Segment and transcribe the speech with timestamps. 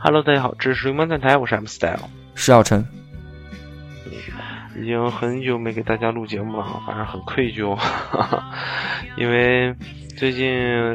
[0.00, 2.97] Hello，大家好，这是水漫电台，我是 M Style，石小晨。
[4.88, 8.50] 已经很久没给大家录节目了，反正很愧疚，哈哈，
[9.18, 9.74] 因为
[10.16, 10.48] 最近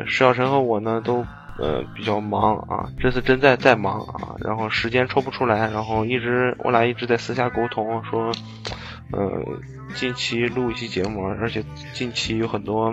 [0.07, 1.23] 石小晨和我呢都
[1.59, 8.31] 呃比较忙啊，这次真在在忙啊，然后时间抽不出来，然后一直我俩一直在私下沟通，说
[9.11, 9.29] 呃
[9.93, 12.91] 近期录一期节目，而且近期有很多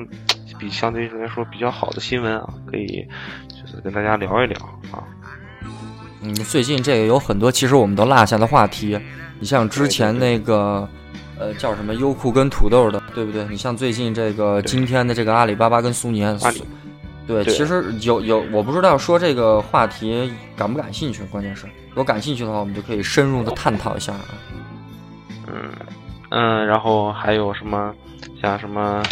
[0.59, 2.87] 比相对来说比较好的新闻啊，可以
[3.49, 4.59] 就是跟大家聊一聊
[4.93, 5.01] 啊。
[6.21, 9.01] 嗯，最近这个有很多其实我们都落下的话题，
[9.41, 10.87] 你像之前那个，
[11.39, 13.43] 呃，叫什么优酷跟土豆的，对不对？
[13.49, 16.39] 你像最近这个今天的这个阿里巴巴跟苏宁，
[17.27, 24.25] 对，其实有有，我不知道说这个话题感不感兴趣，关键是，如果感兴趣的话，我们就可以深入的探讨一下啊。
[25.47, 25.71] 嗯
[26.29, 27.95] 嗯，然后还有什么，
[28.43, 29.03] 像什么，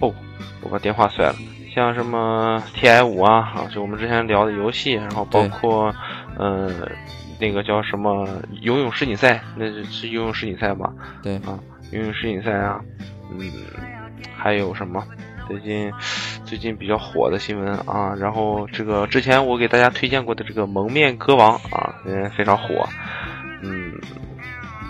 [0.00, 0.12] 哦，
[0.60, 1.36] 我把电话摔了，
[1.72, 5.94] 像什么 TI 五啊，啊，就我们之前聊的游戏，然后包括。
[6.40, 6.72] 嗯，
[7.38, 8.26] 那个叫什么
[8.60, 9.42] 游泳世锦赛？
[9.56, 10.92] 那是是游泳世锦赛吧？
[11.22, 11.58] 对啊，
[11.92, 12.80] 游泳世锦赛啊，
[13.30, 13.50] 嗯，
[14.36, 15.02] 还有什么
[15.46, 15.92] 最近
[16.44, 18.14] 最近比较火的新闻啊？
[18.18, 22.86] 然后这个之前我给大家推荐过的这个蒙面歌王啊，嗯，非常火。
[23.62, 23.92] 嗯，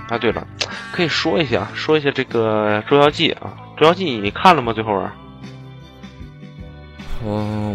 [0.08, 0.46] 啊，对了，
[0.92, 4.72] 可以说一下说一下这个《捉妖记》啊，《捉妖记》你看了吗？
[4.72, 4.92] 最后？
[4.92, 5.10] 嗯，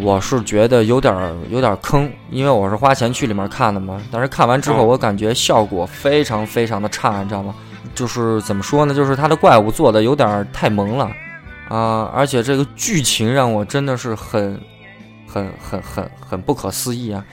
[0.02, 1.14] 我是觉得有点
[1.50, 4.02] 有点坑，因为我是花钱去里面看的嘛。
[4.10, 7.54] 但是看完之后，我感觉效果非常非常的差，你知道吗？
[7.94, 8.94] 就是怎么说呢？
[8.94, 11.12] 就是他的怪物做的有点太萌了
[11.68, 12.10] 啊！
[12.16, 14.60] 而且这个剧情让我真的是很
[15.28, 17.26] 很很很很不可思议啊！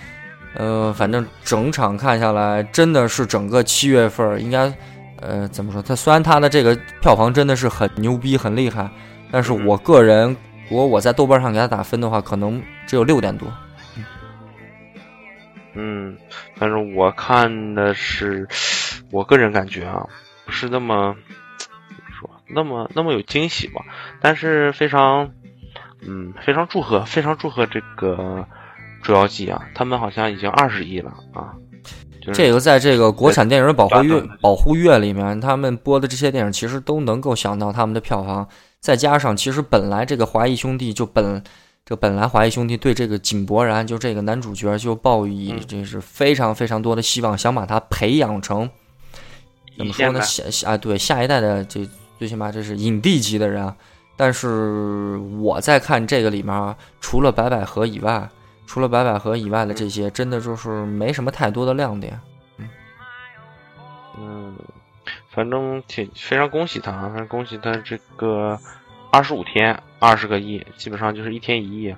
[0.56, 4.72] 呃，反正整场看下来，真的是整个七月份应该
[5.21, 5.81] 呃怎么说？
[5.81, 8.91] 他虽然他的这个票房真的是很牛逼很厉害，
[9.31, 10.37] 但是我个人。
[10.70, 13.53] 如果我在豆瓣上给他打分的话，可能只有六点多。
[15.75, 16.16] 嗯，
[16.58, 18.48] 但是我看的是，
[19.10, 20.06] 我个人感觉啊，
[20.47, 21.14] 不是那么
[21.59, 23.82] 怎么说，那么那么有惊喜吧。
[24.20, 25.28] 但是非常，
[26.03, 28.14] 嗯，非常祝贺，非常祝贺这个
[29.03, 31.53] 《捉妖记》啊，他们好像已经二十亿了啊。
[32.32, 38.47] 这个在这个国产电影保护月保护月里面，他们播的这些电影其实都能够想到他们的票房。
[38.80, 41.42] 再加上，其实本来这个华谊兄弟就本，
[41.84, 48.68] 这本来华谊兄弟对这个井柏然就这个男主角就抱以这是非常非常多的希望，想把他培养成
[49.76, 50.20] 怎么说呢？
[50.22, 51.86] 下下啊，对下一代的这
[52.18, 53.72] 最起码这是影帝级的人。
[54.16, 58.28] 但是我在看这个里面，除了白百合以外，
[58.66, 62.20] 除了白百合以外的这些，真的就是没什么太多的亮点。
[65.32, 68.58] 反正挺非常恭喜他，反正恭喜他这个
[69.12, 71.94] 二十五天二十个亿，基本上就是一天一亿。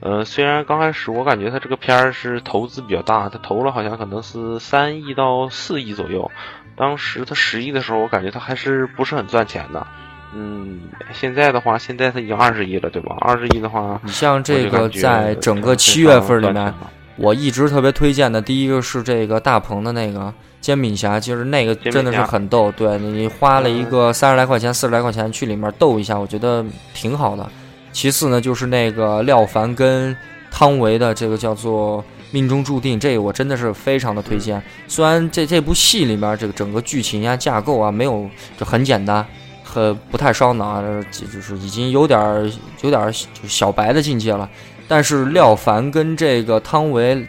[0.00, 6.30] 呃，虽然刚开始我感觉他这个片儿是投资比较大，他投了好像可能是三亿到四亿左右。
[6.76, 9.84] 当时他十亿的时候，我感觉他还是不是很赚钱的。
[10.32, 10.82] 嗯，
[11.12, 13.16] 现在的话，现在他已经二十亿了，对吧？
[13.20, 16.72] 二十亿的话，你像这个在整个七月份里面，
[17.16, 20.32] 我一直特别推荐的第一个是这个大鹏的那个。
[20.66, 27.48] 煎饼侠其实那个真的是很逗，对你花了一个三十来块钱、四十来块钱去里面逗一下，我觉得挺好的。
[27.92, 30.16] 其次呢，就是那个廖凡跟
[30.50, 34.60] 汤唯的这个叫做《命中注定》，这个我真的是非常的推荐。
[34.88, 38.28] 虽然这这部戏里面这个整个剧情啊、架构啊没有
[38.58, 39.24] 就很简单，
[39.62, 42.52] 很不太烧脑，就是已经有点
[42.82, 43.08] 有点
[43.46, 44.50] 小白的境界了。
[44.88, 47.24] 但是廖凡跟这个汤唯。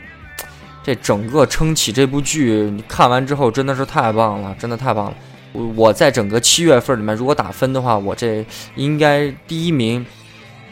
[0.88, 5.14] 这整个撑起这部剧，你看完之后真的是太棒了，真的太棒了。
[5.52, 10.06] 我我在整个七月份里面，如果打分的话，我这应该第一名，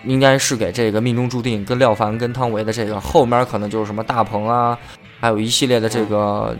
[0.05, 4.79] 应该是给这个命中注定跟廖凡跟汤唯的这个，后面可能就是什么大鹏啊。
[5.19, 6.55] 还有一系列的这个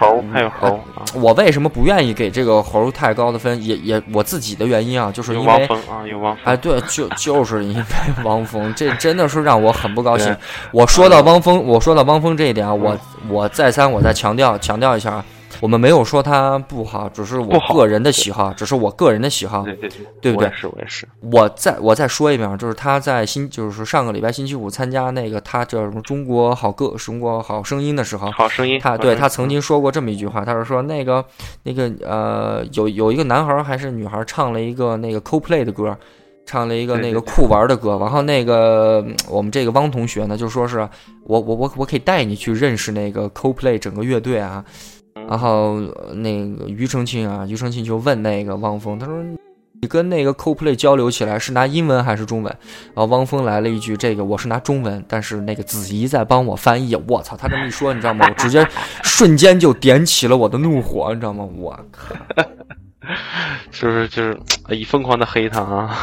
[0.00, 0.80] 猴，还有猴。
[1.14, 3.62] 我为什么不愿意给这个猴太高的分？
[3.62, 6.44] 也也我自己的原因啊，就是因为啊，有汪峰。
[6.44, 7.84] 哎，对，就 就是因为
[8.24, 10.34] 汪峰，这真的是让我很不高兴。
[10.72, 12.98] 我说到汪峰，我说到汪峰这一点啊，我
[13.28, 15.24] 我再三我再强调强调一下啊。
[15.62, 20.50] 我们没有说他不好，只是我个人的喜好，只是我个人的喜好，对对对，对不对？
[20.56, 21.08] 是，我也是。
[21.20, 31.24] 我再我再说一遍，就是他在星，就是上个礼拜星期五参加那个他叫什么《中国好歌》《中国好声音》的时候，好声音，他对他曾经说过这么一句话，他是说那个
[31.62, 35.96] 那个呃，有有一个男孩还是女孩唱了一个那个 CoPlay 的歌，
[36.44, 37.96] 唱了一个那个酷玩的歌。
[38.00, 40.80] 然后那个我们这个汪同学呢，就说是
[41.22, 44.64] 我我我我可以带你去认识那个 CoPlay 整个乐队啊。
[45.28, 45.80] 然后
[46.14, 49.22] 那个庾澄庆啊，庾澄庆就问那个汪峰，他说。
[49.80, 52.56] 你跟那个 CoPlay 交流起来是拿英文还是中文？
[52.94, 58.24] 然后汪峰来了一句：“这个我是拿中文，但是那个子怡在帮我翻译。”我操，他这么一说，你知道吗？
[58.28, 58.64] 我直接
[59.02, 61.44] 瞬间就点起了我的怒火，你知道吗？
[61.56, 62.14] 我靠，
[63.72, 64.38] 是不是就是
[64.68, 65.98] 一疯狂的黑他啊？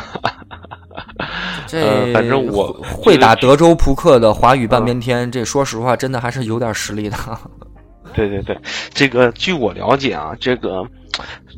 [1.65, 7.15] 这反正我会打德州扑克的华语半边天，这说实话真的还是有点实力的。
[8.13, 8.57] 对对对，
[8.94, 10.85] 这个据我了解啊，这个。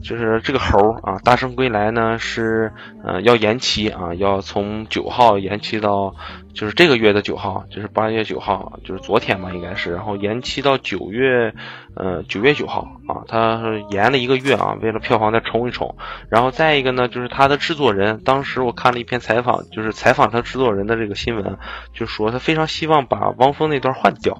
[0.01, 6.15] 就是这个猴啊，大圣归来呢是呃要延期啊，要从九号延期到
[6.53, 11.53] 就是这个月的九号，就是八月九号，就是昨天吧应该是，然后延期到九月
[11.95, 15.93] 呃九月九号啊，他延了一个月啊，为了票房再冲一冲。
[16.29, 21.57] 然后再一个呢，就是他的制作人，当时我看了一篇采访，就是采访他制作人的这个新闻，
[21.93, 24.37] 就说他非常希望把汪峰那段换掉。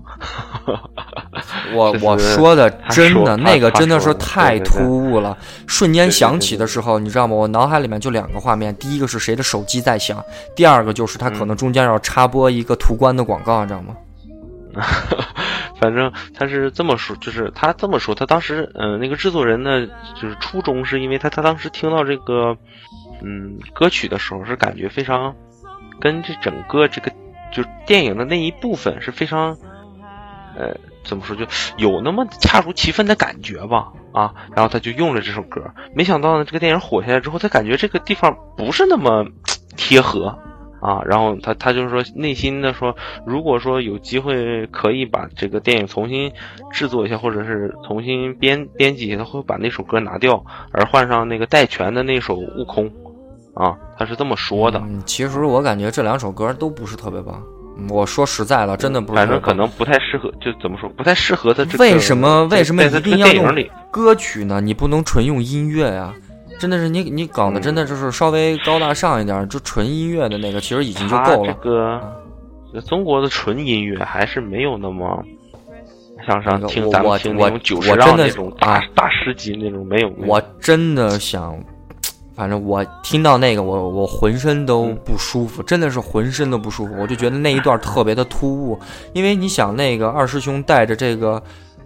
[1.73, 5.37] 我 我说的真的，那个真的是太突兀了。
[5.67, 7.35] 瞬间响起的时候，你知道吗？
[7.35, 10.23] 我脑海里面就两个画面，第一个是谁的手机在响，
[10.55, 13.95] 第二个就是他可能中间要插播一个途观的广告，你知道吗？
[15.79, 22.55] 反正他是这么说，就是他这么说，他当时嗯，那个制作人呢，就是初衷是因为他他当时听到这个
[23.21, 25.35] 嗯歌曲的时候，是感觉非常
[25.99, 27.11] 跟这整个这个
[27.51, 29.57] 就电影的那一部分是非常
[30.55, 30.75] 呃。
[31.03, 35.59] 怎么说就有那么恰如其分的感觉吧啊，然后他就用了这首歌，
[35.95, 39.25] 没想到呢，这个电影火下来之后，他感觉这个地方不是那么
[39.75, 40.37] 贴合
[40.81, 42.95] 啊，然后他他就是说内心的说，
[43.25, 46.31] 如果说有机会可以把这个电影重新
[46.71, 52.89] 制作一下，或者是重新编编辑一下，他会把那首歌拿掉，而换上那个戴荃的那首《悟空》
[53.53, 54.81] 啊，他是这么说的。
[55.05, 57.41] 其实我感觉这两首歌都不是特别棒。
[57.89, 59.15] 我说实在了，真的不是。
[59.15, 61.63] 反正可能不太适合，就怎么说，不太适合他。
[61.79, 62.45] 为什么？
[62.51, 63.55] 为什么一定要用
[63.89, 64.59] 歌曲呢？
[64.61, 66.13] 你不能纯用音乐呀？
[66.61, 71.57] 真的是你你搞的真的就是稍微高大上一点，就纯音乐的那个，其实已经就够了。
[71.63, 71.69] 这
[72.71, 75.23] 个中国的纯音乐还是没有那么
[76.27, 80.13] 像上听咱们听那种九十让那种大大师级那种没有。
[80.27, 81.57] 我真的想。
[82.33, 86.95] 反正我听到那个，我我浑身都不舒服，真的是浑身都不舒服。
[86.97, 88.79] 我就觉得那一段特别的突兀，
[89.13, 91.43] 因为你想，那个二师兄带着这个，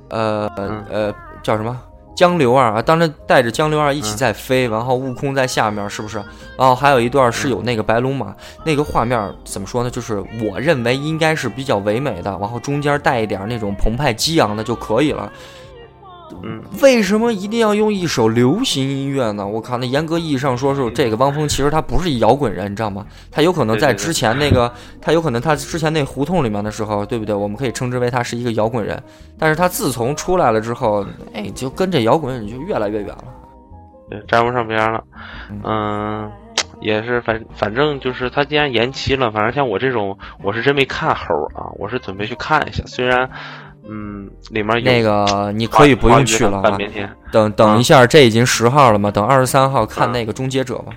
[0.09, 0.47] 呃
[0.89, 1.77] 呃叫什么
[2.15, 6.17] 江流儿啊，当时带着江流儿一起在飞，然后悟空在下面，是不是？
[6.57, 8.33] 然后还有一段是有那个白龙马，
[8.63, 9.89] 那个画面怎么说呢？
[9.91, 15.29] 就是我认为应该是比较唯美的，然后中间带一点那种澎湃激昂的就可以了。
[16.43, 19.45] 嗯，为什么一定要用一首流行音乐呢？
[19.45, 23.05] 我靠，那严格意义上说是这个汪峰，其实他不是一摇滚人，你知道吗？
[23.31, 27.33] 他有可能在之前那个，他有可能他之前那胡同里面的时候，对不对？
[27.33, 29.01] 我们可以称之为他是一个摇滚人。
[29.37, 33.23] 但是他自从出来了之后，哎，就跟这摇滚人就越来越远了，
[34.09, 35.03] 对，沾不上边了。
[35.63, 36.31] 嗯，
[36.81, 43.29] 也是，反反正就是他既然延期了，反正像我这种，我是真没看猴啊，我是准备去看一下，虽然。
[43.87, 46.77] 嗯，里面那个你可以不用去了啊。
[47.31, 49.11] 等等一下，这已经十号了嘛？
[49.11, 50.93] 等二十三号看那个《终结者》吧。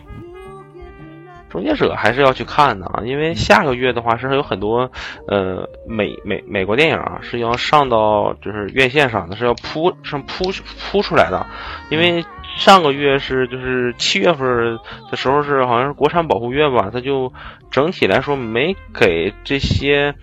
[1.51, 4.91] 终结者还是要去看的啊，因为下个月的话是有很多
[5.27, 10.45] 呃美美美国电影啊是要上到就是院线上的，是要铺上铺
[10.91, 11.47] 铺出来的。
[11.91, 12.25] 因为
[12.57, 14.79] 上个月是就是七月份
[15.11, 17.33] 的时候是好像是国产保护月吧，它就
[17.71, 20.15] 整体来说没给这些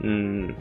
[0.00, 0.52] 嗯。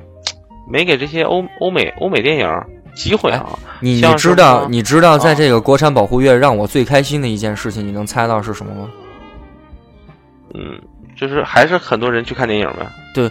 [0.67, 2.63] 没给这些欧欧美欧美电影
[2.95, 3.57] 机会啊！
[3.79, 8.89] 你你知道你知道在这个国产保护月让我最开心的一件事情，你能猜到是什么吗？
[10.53, 10.79] 嗯。
[11.13, 12.87] 就是还是很多人去看电影呗。
[13.13, 13.29] 对，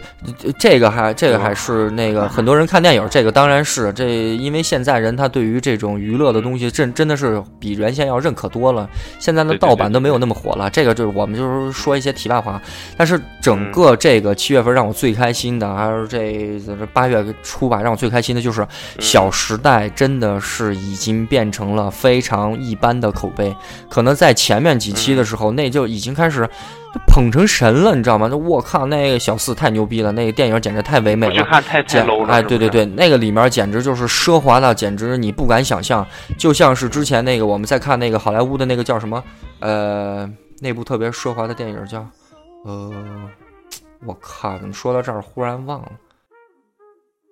[0.59, 8.89] 这个还这个还是那个很多人看电影，这个当然是这，因为现在人他对于这种娱乐的东西，真真的是比原先要认可多了。
[9.19, 10.69] 现在的盗版都没有那么火了。
[10.69, 12.61] 这个就是我们就是说一些题外话。
[12.97, 18.61] 但是整个这个七月份让我最开心的，还是这这八月初吧，让我最开心的就是
[18.99, 23.55] 《小时代》，真的是已经变成了非常一般的口碑。
[23.89, 26.49] 可能在前面几期的时候，那就已经开始。
[27.07, 28.29] 捧成神了，你知道吗？
[28.31, 32.33] 那我靠，那个小四太牛逼了，那个电影简直太唯美了，太太 low 了。
[32.33, 36.07] 哎，对对对，那个里面简直就是奢华到简直你不敢想象，
[36.37, 39.23] 就像是之前那个我们在看那个好莱坞的那个叫什么？
[39.61, 40.29] 呃，
[40.61, 42.07] 那部特别奢华的电影叫……
[42.65, 42.93] 呃，
[44.05, 45.93] 我靠，怎么说到这儿忽然忘了？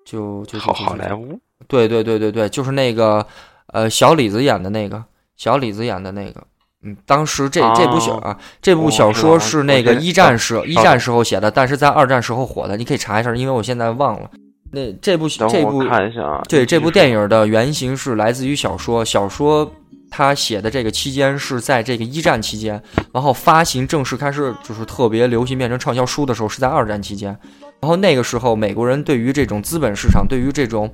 [0.04, 1.38] 就就好好莱坞？
[1.66, 3.26] 对对对对对，就是那个
[3.66, 5.04] 呃小李子演的那个，
[5.36, 6.42] 小李子演的那个。
[6.84, 14.30] 嗯，当时这这部小啊，这部小说是那个一战时一战时候写的，但是在二战时候火的，你可以查一下，因为我现在忘了。
[14.70, 19.68] 那这部这部看一下啊，对，这部电影的原型是来自于小说，小说
[20.08, 22.80] 他写的这个期间是在这个一战期间，
[23.12, 27.36] 然后发行正式开始就是特别流行变成畅销书的时候是在二战期间，
[27.80, 30.88] 然后那个时候美国人对于这种资本市场，对于这种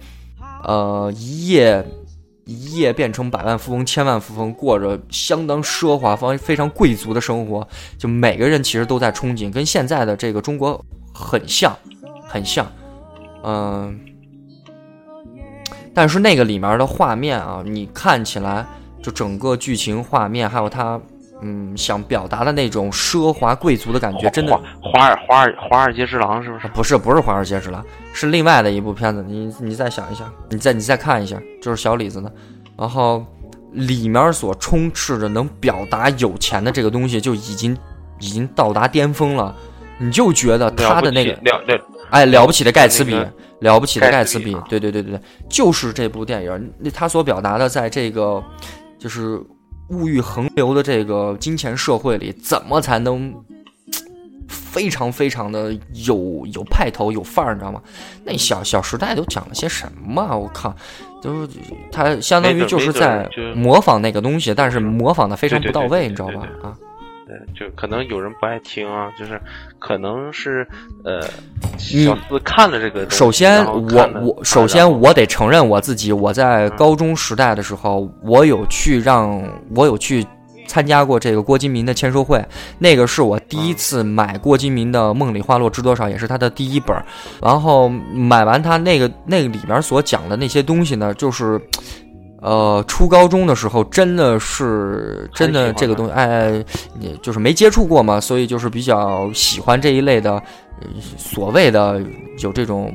[0.63, 1.85] 呃一夜。
[2.45, 7.67] 一夜变成百万富翁、千万富翁，过着相当奢华、方非常贵族的生活，
[7.99, 11.77] 就每个人其实都在憧憬，跟现在的这个中国很像，
[12.29, 12.67] 很像，
[13.43, 13.99] 嗯。
[15.95, 18.67] 但是那个里面的画面啊，你看起来
[19.03, 21.01] 就整个剧情画面，还有它。
[21.47, 24.59] 嗯，想表达的那种奢华贵族的感觉，真的。
[24.81, 26.69] 华尔华尔华尔街之狼是不是？
[26.69, 27.85] 不是，不是华尔街之狼，
[28.15, 29.23] 是另外的一部片子。
[29.29, 32.33] 你你再想一下，你再你再看一下，就是小李子的。
[32.79, 33.23] 然后
[33.73, 37.77] 里面所充斥着能表达有钱的这个东西，就已经
[38.21, 39.55] 已经到达巅峰了。
[39.99, 43.15] 你就觉得他的那个了了，哎，了不起的盖茨比，
[43.61, 48.43] 了不起的盖茨比，对对对对对，就是这部电影，那他所表达的，在这个
[48.99, 49.39] 就是。
[49.89, 53.35] 物欲横流的这个金钱社会里，怎么才能
[54.49, 55.73] 非常非常的
[56.07, 57.55] 有有派头、有范儿？
[57.55, 57.81] 你知道吗？
[58.25, 60.37] 那小小时代都讲了些什么？
[60.37, 60.75] 我靠，
[61.23, 61.49] 都
[61.93, 66.49] 他相当于就是在模仿那个东西，但是模仿的非常不到位，你知道吧？
[66.63, 66.77] 啊。
[67.27, 69.41] 对，就可能有人不爱听啊，就是
[69.79, 70.67] 可能是
[71.05, 71.23] 呃，
[71.79, 73.09] 小四看了这个。
[73.09, 79.43] 首先，我我首先我得承认我自己，我在高中时代的时候，我有去让
[79.75, 80.27] 我有去
[80.67, 82.45] 参加过这个郭敬明的签售会，
[82.79, 86.95] 那个是我第一次买郭敬明的《梦里花落知多少》，也是他的第一本。
[87.41, 91.59] 然后买完他那个那个里面所讲的那些东西呢，就是。
[92.45, 96.63] 呃，初高中的时候真的是真的这个东西，哎，
[97.01, 100.43] 你就是没接触过嘛，所以就是比较喜欢这一类的，
[101.17, 102.03] 所谓的
[102.41, 102.93] 有这种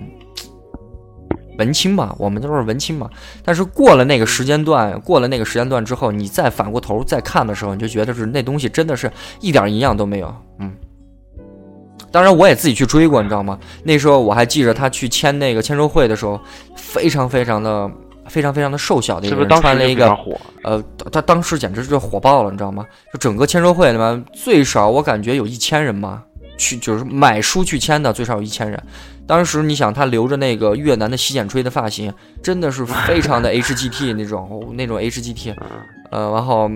[1.58, 3.10] 文青嘛，我们都是文青嘛。
[3.44, 10.32] 但是过了那个时间段，过了那个时间段之后，你再反过头再看的时候，你就觉得是那东西真的是一点营养都没有。
[10.60, 10.72] 嗯，
[12.12, 13.58] 当然我也自己去追过，你知道吗？
[13.84, 16.40] 那时候我还记着他去签那个签售会的时候，
[16.76, 17.90] 非常非常的。
[18.30, 20.16] 非常非常的瘦小的一个人，穿了一个
[20.64, 20.82] 呃，
[21.12, 22.86] 他当时简直是火爆了，你知道吗？
[23.12, 26.24] 就整个签售会里面，最少我感觉有一千人吧，
[26.58, 28.82] 去就是买书去签的，最少有一千人。
[29.26, 35.54] 当时你想，他留着那个越南的洗剪吹的发型，真的是非常的 H G T 那种那种 H G T，
[36.12, 36.70] 呃，然后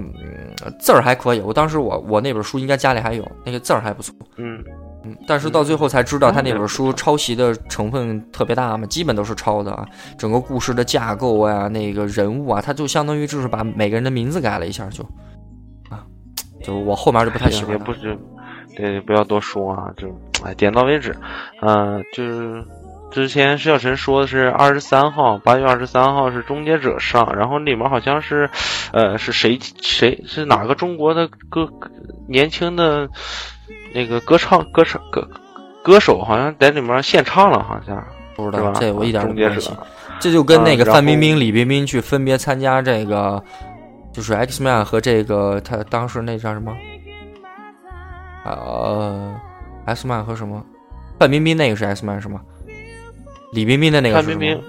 [0.80, 1.40] 字儿还可以。
[1.40, 4.64] 我当时我我那本书应该家里还有，那个字儿还不错，嗯。
[5.06, 9.86] 嗯，但是到最后才知道，他那本书抄袭的成分特别大嘛，基本都是抄的啊。
[10.18, 15.04] 整个故事的架构啊，那个人物啊，他就相当于就是把每个人的名字改了一下，就
[15.90, 16.06] 啊，
[16.64, 17.72] 就我后面就不太喜欢。
[17.72, 18.18] 也不是，
[18.76, 20.08] 对，不要多说啊，就
[20.44, 21.16] 哎，点到为止。
[21.62, 22.66] 嗯，就是
[23.14, 28.50] 之前石小晨说的是二十三号，八月二十三号是《终结者》上，然后里面好像是，
[28.92, 31.70] 呃，是谁谁是哪个中国的歌
[32.28, 33.08] 年轻的。
[33.96, 35.30] 那个歌唱歌唱歌
[35.84, 38.04] 歌手好像在里面献唱了，好像
[38.36, 39.70] 不知道这我一点没关系。
[40.20, 43.40] 这就跟那个范冰冰、李冰冰去分别参加这个，
[44.12, 46.76] 就是 X Man 和这个他当时那叫什么？
[48.46, 49.36] 呃
[49.86, 50.66] ，X Man 和什么？
[51.20, 52.42] 范冰冰那个是 X Man 是吗？
[53.54, 54.64] 李冰冰的那个是范冰冰，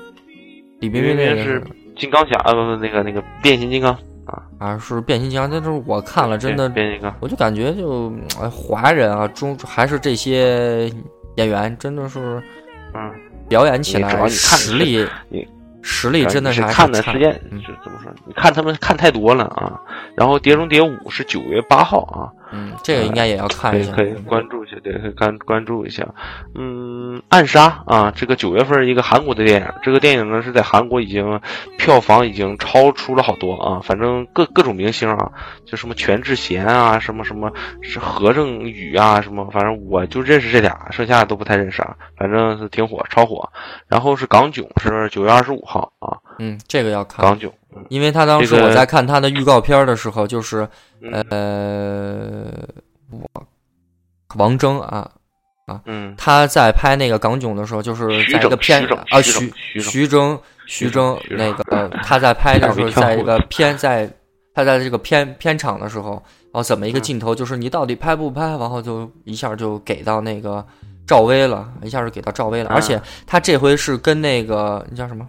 [0.81, 1.63] 李冰冰那个是
[1.97, 3.93] 金刚侠啊，不不，那个那个变形金刚。
[4.27, 8.13] 啊啊，是变形金刚，但是我看了，真的，变形金刚我就感觉就
[8.51, 10.89] 华人啊，中还是这些
[11.37, 12.43] 演员，真的是，
[12.95, 13.13] 嗯，
[13.49, 15.07] 表演起来实力。
[15.87, 18.11] 实力真的是看的时间是怎么说？
[18.25, 19.79] 你看他们看太多了啊！
[20.17, 26.07] 然后《碟中谍五》是九月八号啊，嗯，这个应该也要看一下，可以关注一下，对，可以关关注一下。
[26.55, 31.41] 嗯，《暗杀》啊，这个九月份一个韩国的电影，这个电影呢是在韩国已经
[31.79, 35.33] 票房已经超出了好多啊，反正各各种明星啊，
[35.67, 43.51] 就什么全智贤啊，什么什么是何正宇啊，什么，反正我就认识这俩，剩下的都不太认识啊，反正是挺火，超火。
[43.89, 45.75] 然后是港囧，是九月二十五号。
[45.75, 47.53] 好啊，嗯，这个要看港囧，
[47.89, 50.69] 因为他当时我在看他的预告片的时候，就是
[51.31, 52.47] 呃，
[53.11, 53.47] 我
[54.37, 55.11] 王铮啊
[55.67, 64.11] 啊，嗯，他在拍那个港囧的时候，就是在一个片啊徐徐峥徐峥那个他在拍的时候， 在一个片在
[64.55, 66.13] 他在这个片片场的时候，
[66.53, 70.65] 然后怎么一个镜头，就是你到底拍不拍，然后就一下就给到那个。
[71.07, 75.29] 赵薇了一下就给到赵薇了，而且他这回是跟那个你叫什么？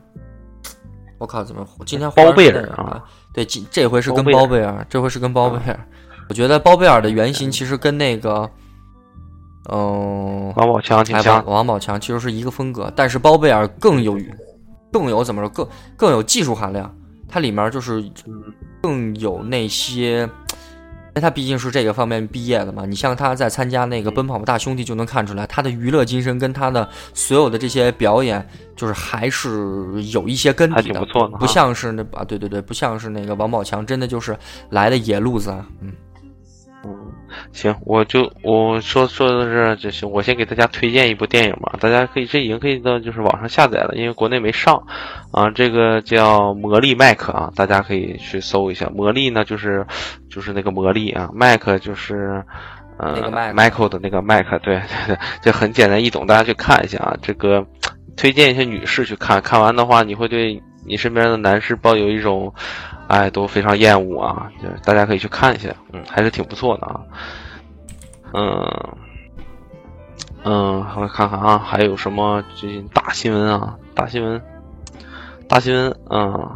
[1.18, 3.04] 我靠，怎么今天包贝尔啊？
[3.34, 5.88] 对，这这回是跟包贝尔，这回是跟包贝尔。
[6.30, 8.50] 我觉得包贝尔的原型其实跟那个，
[9.72, 11.46] 嗯，王宝强挺像。
[11.46, 14.20] 王宝强其实是一个风格，但是包贝尔更有
[14.92, 16.94] 更有怎么说更更有技术含量，
[17.28, 18.04] 它里面就是
[18.82, 20.30] 更有那些。
[21.22, 28.46] 他毕竟是这个方面毕业的嘛，你像他在参加那个《奔跑吧大兄弟》就能看出来，他的娱乐精神跟他的所有的这些表演，
[28.76, 34.38] 就是还是有一些根底的，不错的，不像是那啊，对对对，不像是那个王宝强，真的就是
[34.70, 35.92] 来的野路子，嗯。
[37.52, 40.10] 行，我就我说说的是就行。
[40.10, 44.82] 我先给大家推荐一部电影嘛，大家可以这已经可以到就是网上下载了，因为国内没上
[45.32, 45.50] 啊。
[45.50, 48.90] 这个叫《魔力麦克》啊，大家可以去搜一下。
[48.94, 49.86] 魔力呢，就是
[50.30, 52.44] 就是那个魔力啊，麦克就是
[52.98, 54.82] 呃 Michael 的那个麦克，对对
[55.16, 57.18] 对，这很简单易懂，大家去看一下啊。
[57.22, 57.66] 这个
[58.18, 62.54] 推荐一些女士去看，看完的话，你会对你身边的男士抱有一种。
[63.08, 64.50] 哎，都非常厌恶啊！
[64.60, 67.00] 就大家可以去看一下，嗯，还是挺不错的啊。
[68.34, 68.98] 嗯
[70.44, 73.76] 嗯，我看看啊，还有什么最近大新闻啊？
[73.94, 74.42] 大新闻，
[75.48, 76.50] 大新闻，嗯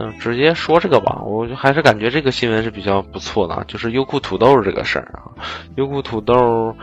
[0.00, 1.22] 嗯，直接说这个吧。
[1.22, 5.30] 我就还是感觉这个新闻是比较不错的，就是优酷土豆这个事儿啊，
[5.76, 6.74] 优酷土豆。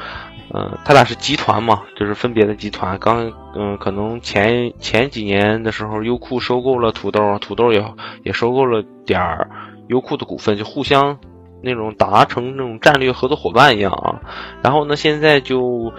[0.51, 2.97] 嗯，他俩是集团嘛，就是分别的集团。
[2.99, 7.83] 刚嗯，可能前前几年的时候，优酷收购了土豆，土豆也
[8.23, 9.49] 也收购了点儿
[9.87, 11.17] 优酷的股份，就互相
[11.63, 14.21] 那种达成那种战略合作伙伴一样啊。
[14.61, 15.91] 然后呢，现在就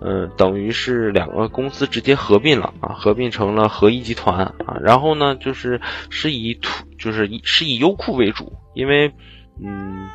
[0.00, 4.76] 嗯，等于是两个公司直接合并了啊，合并成了合一集团啊。
[4.80, 9.12] 然后呢，就是是以土就是以是以优酷为主，因为
[9.62, 10.08] 嗯。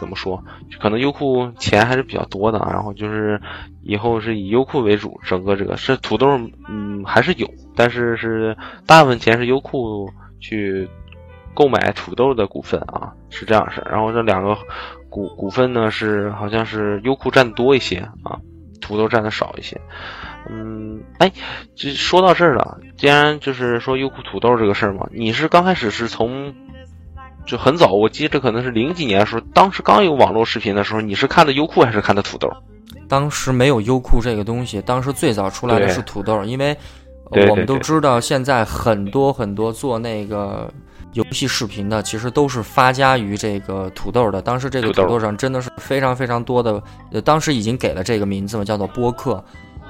[0.00, 0.42] 怎么说？
[0.80, 3.38] 可能优酷钱还是比较多的，然后就是
[3.82, 6.26] 以后是以优酷为主，整个这个是土豆，
[6.70, 10.08] 嗯，还是有，但是是大部分钱是优酷
[10.40, 10.88] 去
[11.52, 13.82] 购买土豆的股份啊，是这样式。
[13.90, 14.56] 然后这两个
[15.10, 18.40] 股股份呢，是好像是优酷占多一些啊，
[18.80, 19.78] 土豆占的少一些。
[20.48, 21.30] 嗯，哎，
[21.76, 26.54] 就说到这儿了，既然就是说优酷土豆这个事儿嘛，你是刚开始是从。
[27.46, 32.48] 就很早，我记得可能是零几年的时候，当时刚有网络视频的时候，你是看的优酷还是看的土豆？
[33.08, 36.76] 当时没有优酷这个东西，当时最早出来的是土豆，因为
[37.48, 40.72] 我们都知道，现在很多很多做那个
[41.14, 44.40] 游戏视频的，其实都是发家于这个土豆的。
[44.40, 46.80] 当时这个土豆上真的是非常非常多的，
[47.24, 49.42] 当时已经给了这个名字嘛，叫做播客。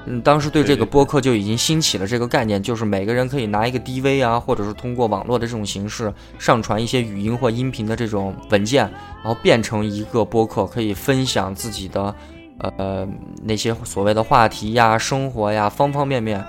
[0.07, 8.89] 嗯，当时对这个播客就已经兴起了这个概念，就是每个人可以拿一个 DV 啊，或者是通过网络的这种形式上传一些语音或音频的这种文件，
[9.23, 12.15] 然后变成一个播客，可以分享自己的
[12.57, 13.07] 呃
[13.43, 16.43] 那些所谓的话题呀、生活呀方方面面。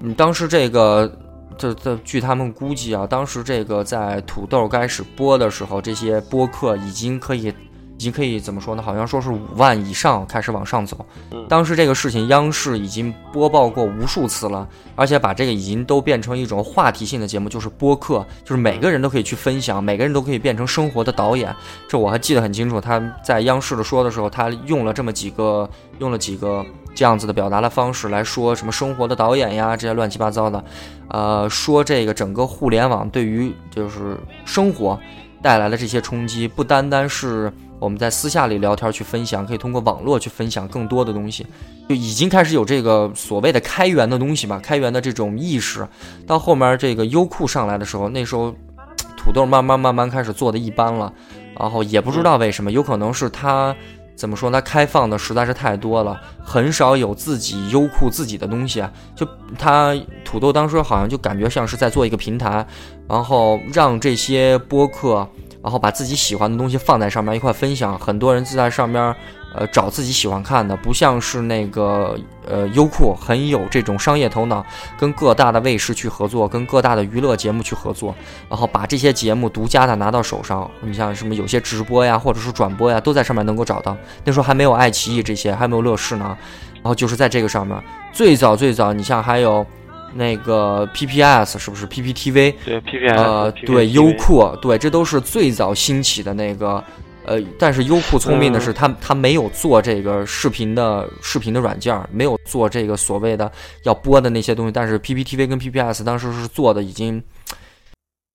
[0.00, 1.10] 嗯，当时这个
[1.56, 7.50] 这这据他们估计啊，当时这个在土豆开始播的时候，这些播客已经可以。
[7.98, 8.82] 已经可以怎么说呢？
[8.82, 11.04] 好像说是五万以上开始往上走。
[11.48, 21.52] 当时这个事情央视已经播报过无数次了，而且把这个已经都变成一种话题性的节目，就是播客，就是每个人都可以去分享，每个人都可以变成生活的导演。
[21.88, 30.64] 这我还记得很清楚，他在央视的说的时候，他用了这么几个，用了几个这样子的表达的方式来说什么生活的导演呀，这些乱七八糟的，
[31.08, 34.96] 呃，说这个整个互联网对于就是生活
[35.42, 37.52] 带来的这些冲击，不单单是。
[37.80, 41.46] 我们在私下里聊天去分享，可以通过网络去分享更多的东西，
[41.88, 45.86] 就已经开始有这个所谓的开源的东西吧，开源的这种意识。
[46.26, 48.52] 到后面这个优酷上来的时候，那时候
[49.16, 51.12] 土豆慢慢慢慢开始做的一般了，
[51.58, 53.74] 然后也不知道为什么，有可能是它
[54.16, 54.60] 怎么说呢？
[54.60, 58.84] 开放的实在是太多了，很少有自己优酷自己的东西。
[59.14, 59.24] 就
[59.56, 62.66] 它土豆当时好像就感觉像是在做一个平台，
[63.08, 65.28] 然后让这些播客。
[65.68, 69.14] 然后把自己喜欢的东西放在上面一块分享，很多人就在上面，
[69.54, 74.64] 呃，找自己喜欢看的，不像是那个呃优酷很有这种商业头脑，
[74.98, 78.14] 跟各大的卫视去合作，跟各大的娱乐节目去合作，
[78.48, 80.70] 然后把这些节目独家的拿到手上。
[80.80, 83.94] 你像什么有些直播呀，或者是转播呀，都在上面能够找到。
[84.24, 86.34] 那时候还没有爱奇艺这些，还没有乐视呢，
[86.76, 87.78] 然后就是在这个上面，
[88.10, 89.66] 最早最早，你像还有。
[90.14, 92.54] 那个 PPS 是不是？PPTV？
[92.64, 96.82] 对 PPS，呃，对优酷，对，这都是最早兴起的那个，
[97.24, 103.50] 呃，但是优酷聪明的是，他他没有做这个视频的视频的软件，没有做这个所谓的
[103.84, 107.22] 要播的那些东西，但是 PPTV 跟 PPS 当时是做的已经，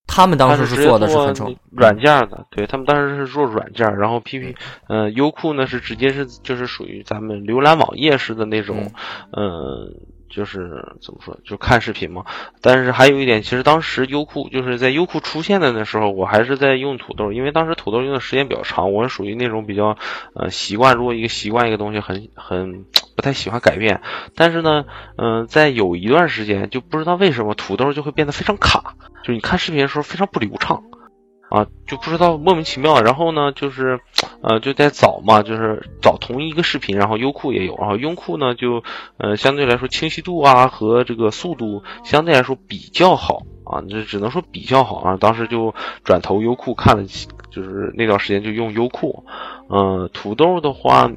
[0.06, 4.56] 他们当时是做的是很成软件的，对他们当时是做软件，然后 PP，
[4.88, 8.92] 呃，优酷呢是直接是就是属于咱们浏览网页式的那种，
[9.32, 9.92] 嗯。
[10.34, 12.26] 就是怎么说，就看视频嘛。
[12.62, 19.98] 但是还有一点，其实当时优酷就是在优酷出现的那时候，我还是在用土豆，因为当时土豆用的时间比较长，我是属于那种比较
[20.34, 24.02] 呃习惯，如果一个习惯一个东西很很不太喜欢改变。
[24.36, 24.86] 但是呢，
[25.18, 30.84] 嗯，在有一段时间就不知道为什么土豆就会变得非常卡，就是你看视频的时候非常不流畅。
[31.54, 34.00] 啊，就不知道莫名其妙，然后呢，就是，
[34.42, 38.82] 呃，就在找嘛，就是找同一个视频，然后优酷也有，然后优酷呢就，
[39.20, 45.18] 呃，相对来说清晰度啊和这个速度相对来说比较好啊，这只能说比较好啊。
[45.18, 47.04] 当时就转投优酷看了，
[47.52, 49.24] 就是那段时间就用优酷。
[49.70, 51.12] 嗯，土豆的话，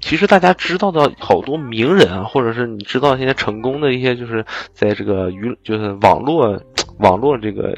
[0.00, 6.62] 其实大家知道的好多名人啊，或者是你知道现在成功的一些，就是在这个娱，就是网络
[7.00, 7.76] 网络这个。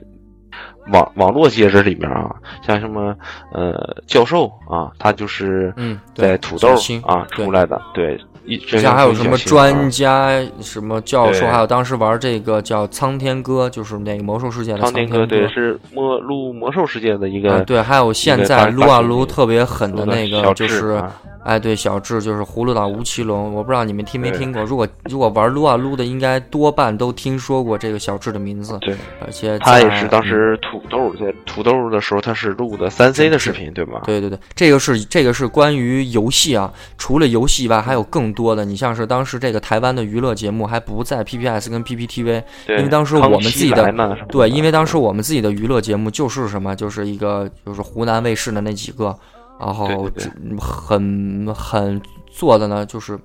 [0.88, 2.34] 网网络界这里面啊，
[2.66, 3.14] 像什么
[3.52, 6.68] 呃教授啊，他就是嗯在土豆
[7.06, 8.18] 啊出来的，对，
[8.66, 21.02] 像还有什么专家、什么教授，还有当时玩这个叫苍天哥，就是那个魔兽世界的苍天哥，对，是魔录魔兽世界的一个，对，还有现在撸啊撸特别狠的那个就是。
[21.44, 24.62] 哎，对，小智就是葫芦岛吴奇隆，我不知道你们听没听过。
[24.62, 28.78] 如果如果玩撸啊撸的，应该多半都听说过这个小智的名字。
[28.80, 34.00] 对，而且他也是当时土豆在土豆的时候，他是录的三 C 的视频，对吗？
[34.04, 36.72] 对对对，这个是这个是关于游戏啊。
[36.96, 38.64] 除了游戏以外，还有更多的。
[38.64, 43.92] 你像是当时这个台湾的娱乐节目还不在 PPS 跟 PPTV，因为当时我们自己的
[44.28, 49.14] 对，因为当时我们自己的娱乐节目就是什么，就是一个就是湖南卫视的那几个。
[49.60, 50.10] 然后
[50.58, 53.16] 很很做的呢，就是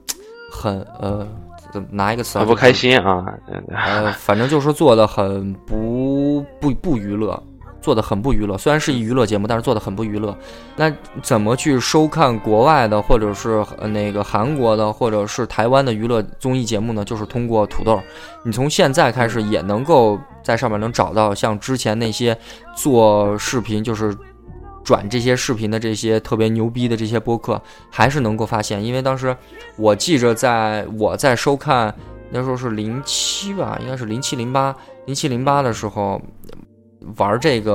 [0.52, 1.28] 很呃，
[1.90, 3.26] 拿一个词不开心啊，
[3.74, 7.42] 呃，反正就是做的很不不不娱乐，
[7.82, 8.58] 做的很不娱乐。
[8.58, 10.38] 虽然是一娱乐节目，但是做的很不娱乐。
[10.76, 17.04] 那怎么去收看国外的，或者是那个韩国的，或者是台湾的娱乐综艺节目呢？
[17.06, 18.02] 就是通过土豆，
[18.44, 22.38] 你从现在开始也能够在上面能找到像之前那些
[22.76, 24.16] 做视频就是。
[24.84, 27.62] 转这些视频的这些特别牛逼的这些播客，
[27.92, 29.36] 还是能够发现，因为当时
[29.76, 31.94] 我记着，在我在收看
[32.30, 34.74] 那时候是零七吧，应该是零七零八
[35.06, 36.22] 零七零八的时候
[37.18, 37.72] 玩这个，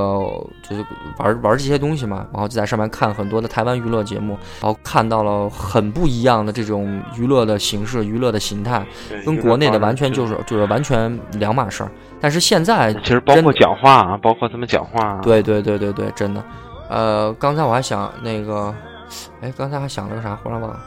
[0.67, 0.85] 就是
[1.17, 8.85] 玩玩这些东西嘛，然后就在上面看很多的台湾娱乐节目，然后看到了很不一样的这种娱乐的形式、娱乐的形态，
[9.25, 11.91] 跟国内的完全就是就是完全两码事儿。
[12.19, 16.43] 但是现在其实包括讲话啊，包括他们讲话，对对对对对，真的。
[16.89, 18.75] 呃，刚才我还想那个，
[19.41, 20.79] 哎，刚才还想了个啥，忽然忘了。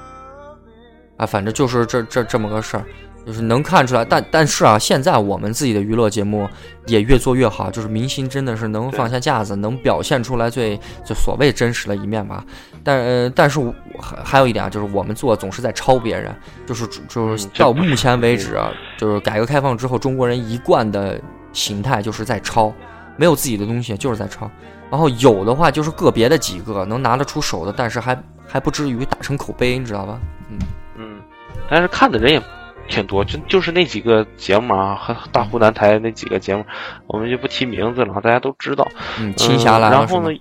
[1.17, 2.85] 啊，反正就是这这这么个事儿，
[3.27, 4.05] 就是能看出来。
[4.05, 6.49] 但但是啊，现在我们自己的娱乐节目
[6.87, 12.45] 也越做越好，就是明星真的是能放下架子，能表现出来最就所谓真实的一面吧。
[12.85, 13.61] 但呃，但是
[14.01, 16.35] 还还有一点啊，就是我们做总是在抄别人，
[16.65, 21.21] 就是就是到目前为止，啊就是改革开放之后，中国人一贯的
[21.53, 22.73] 形态就是在抄，
[23.17, 24.49] 没有自己的东西，就是在抄。
[24.89, 30.21] 然后有的话就是个别的几个能拿得出手的，但是还还不至于打成口碑，你知道吧？
[30.49, 30.59] 嗯
[30.97, 31.21] 嗯，
[31.69, 32.41] 但是看的人也
[32.89, 36.65] 挺多，就就是那几个节目啊，和大湖南台那几个节目，
[37.07, 38.89] 我们就不提名字了，大家都知道。
[39.21, 39.97] 嗯，青霞来了。
[39.97, 40.37] 然后呢？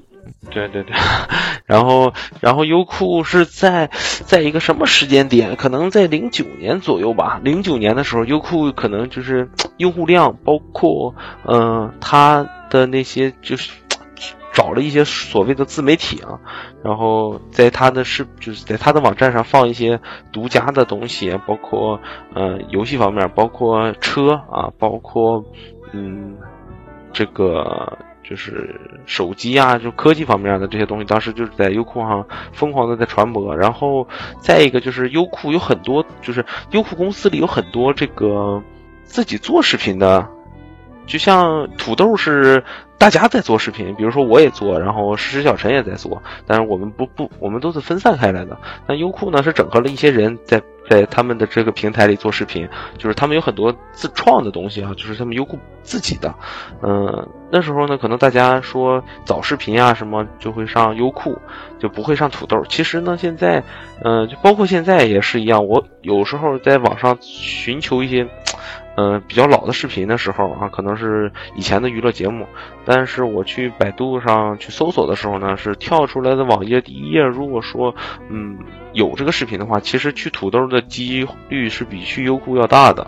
[0.49, 0.95] 对对对，
[1.65, 3.89] 然后然后优酷是在
[4.25, 5.55] 在一个什么时间点？
[5.55, 7.39] 可能在零九年左右吧。
[7.43, 11.13] 零九年的时候，优酷可能就是 用户量，包括
[11.45, 13.71] 嗯，它的那些就是。
[14.55, 16.39] 找了一些所谓的自媒体啊，
[16.81, 19.99] 然后在他的视就是在他的网站上放一些
[20.31, 21.99] 独家的东西，包括
[22.33, 25.43] 呃游戏方面，包括车啊，包括
[25.91, 26.37] 嗯
[27.11, 33.53] 这个就是手机啊，就科技方面的这些东西，当时就是在优酷上疯狂的在传播。
[33.55, 34.07] 然后
[34.39, 38.63] 再一个就是优酷有很多，就是优酷公司里有很多这个
[39.03, 40.27] 自己做视频的，
[41.05, 42.63] 就像土豆是。
[42.97, 48.57] 大家在做视频，比如说我也做，然后石小陈也在做，但是我们不不，我们都是分散开来的。
[48.87, 56.33] 那优酷呢是整合了一些人在在他们的这个平台里做视频，就是他们有很多自创的东西啊，就是他们优酷自己的。
[56.81, 61.37] 嗯，那时候呢，可能大家说找视频啊什么就会上优酷，
[61.77, 62.63] 就不会上土豆。
[62.69, 63.61] 其实呢，现在，
[64.05, 68.25] 嗯，就包括现在也是一样，我有时候在网上寻求一些。
[68.97, 72.47] 嗯，比较老的视频的时候啊，可能是以前的娱乐节目，
[72.85, 77.21] 但是我去百度上去搜索的时候呢，是跳出来的网页第一页。
[77.21, 77.93] 如果说
[78.29, 78.57] 嗯
[78.93, 83.05] 有这个视频的话，其实去土豆的几率是比去优酷要大的，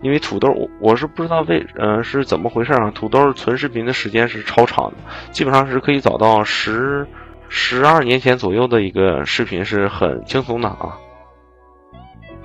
[0.00, 0.48] 因为土豆
[0.80, 4.96] 我是不知道为嗯是怎么回事啊，土豆存视频的时间是超长的，
[5.32, 7.06] 基本上是可以找到十
[7.48, 10.96] 十二年前左右的一个视频是很轻松的啊。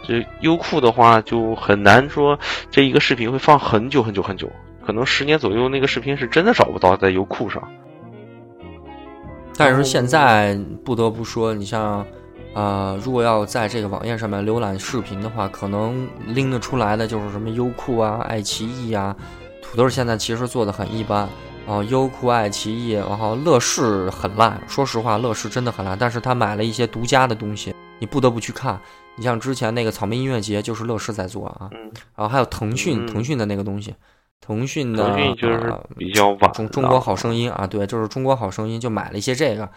[0.03, 2.37] 这优酷的话就很难说
[2.69, 4.51] 这一个视频会放很久很久很久，
[4.85, 7.61] 可能十年左右那个视频是真的找不到在优酷上。
[9.57, 12.03] 但是现在不得不说，你像，
[12.55, 19.15] 呃，如果要在这个网页上面浏览视频的话，可能拎得出来的就是什么优酷啊、爱奇艺啊。
[19.61, 21.29] 土豆现在其实做的很一般，
[21.67, 24.59] 啊，优酷、爱奇艺，然后乐视很烂。
[24.67, 25.95] 说实话，乐视真的很烂。
[25.95, 28.79] 但是他买了一些独家的东西，你不得不去看。
[29.17, 31.69] 你像之前那个草莓音乐节，就是乐视在做啊。
[31.71, 31.91] 嗯。
[32.15, 33.95] 然后还有腾讯，腾讯的那个东西。
[34.39, 36.51] 腾讯的，腾讯就是比较晚。
[36.53, 39.69] 中中国好声音啊，对，就是中国好声音，就买了一些这个。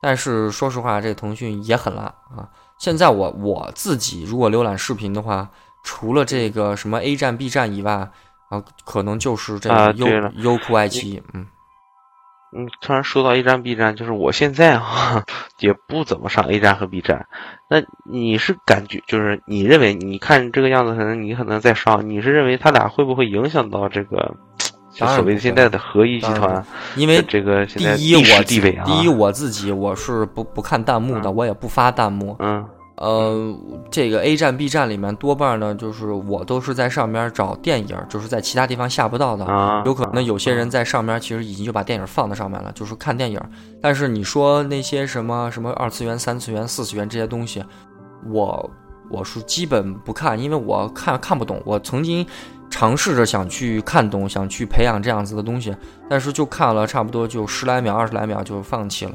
[0.00, 2.48] 但是说实话，这个腾讯也很烂啊。
[2.78, 5.50] 现在我我自己如果浏览视频的话，
[5.84, 7.92] 除了这个什么 A 站、B 站以外，
[8.48, 11.46] 啊，可能就是这个优优酷、爱奇艺，嗯。
[12.52, 15.24] 嗯，突然说到 A 站、B 站，就是我现在啊
[15.58, 17.26] 也不怎么上 A 站和 B 站。
[17.68, 24.34] 那你是感觉，就是你认为，你看这个样子，可能你可能在上，你是认为他俩会不会影响到这个，
[24.92, 26.64] 就所谓现在的合一集团？
[26.96, 32.36] 因为这个第一我地位啊，第一我自己我是不不看弹幕的，我也不发弹幕。
[32.38, 32.66] 嗯。
[32.96, 33.54] 呃，
[33.90, 39.44] 这个 A 站、B 站里面多半呢，就是我都是在上面找电影，就是在其他地方下不到的。
[39.84, 43.38] 有可能有些人在上面其实已经就把电影放在上面了，就是看电影。
[43.82, 47.62] 但是你说那些什么什么二次元、三次元、四次元这些东西，
[48.30, 48.70] 我
[49.10, 51.60] 我是基本不看，因为我看看不懂。
[51.66, 52.26] 我曾经
[52.70, 55.76] 尝试着想去看懂，想去培养这样子的东西，
[56.08, 59.12] 但是就看了差不多就十来秒、二十来秒就放弃了。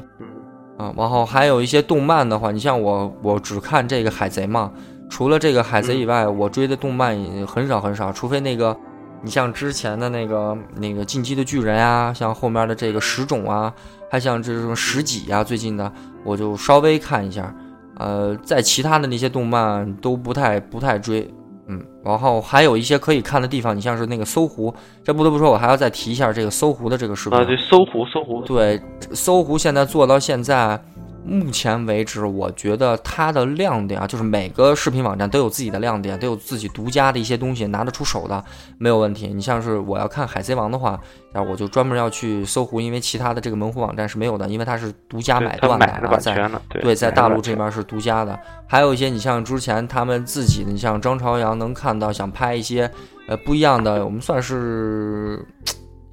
[0.76, 4.72] 啊，然后还有一些动漫的话，你像我，我只看这个海贼嘛。
[5.10, 8.10] 除了这个海贼以外，我追的动漫也很少很少。
[8.10, 8.74] 除非那个，
[9.22, 13.72] 你像之前的那个那个进击的巨人啊，像后面的这个十种啊，
[14.10, 15.92] 还像这种十几呀，最近的
[16.24, 17.54] 我就稍微看一下。
[17.98, 21.30] 呃，在其他的那些动漫都不太不太追。
[21.66, 28.80] 嗯，然后还有一些可以看的地方，你像是那个搜狐，这不得不说，我还要再提一下这个搜狐的这个视频啊，对，搜狐，搜狐，对，
[29.12, 30.80] 搜狐现在做到现在。
[31.24, 38.44] 目前为止，我觉得它的亮点啊，就是每个视频网站都有自己的亮点，都有自己独家的一些东西拿得出手的，
[38.78, 39.28] 没有问题。
[39.28, 41.00] 你像是我要看《海贼王》的话，
[41.32, 48.38] 啊，我就专门要去搜狐，因为其他的这个门户网站是没有的，因为它是独家买断的啊，在对，在大陆这边是独家的。
[48.66, 52.90] 还有一些，你像之前他们自己的，你像张朝阳能看到想拍一些
[53.28, 55.46] 呃不一样的，我们算是。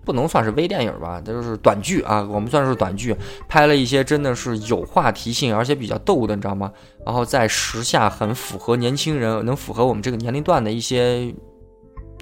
[0.10, 2.28] 不能算是微电影吧，这就是短剧啊。
[2.28, 3.16] 我们算是短剧，
[3.48, 6.72] 拍了一些真的是有话题性，而且比较逗的，你知道吗？
[7.06, 11.32] 然后在时下很符合年轻人，能符合我们这个年龄段的一些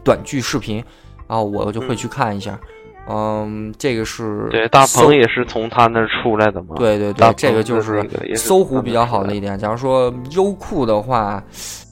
[0.04, 0.84] 短剧视频，
[1.30, 2.60] 然后我就会去看一下。
[3.08, 6.76] 嗯，这个是对大鹏也是从他那儿出来的嘛？
[6.76, 9.58] 对对对，这个就是搜狐比较好的一点。
[9.58, 11.42] 假如说优酷的话。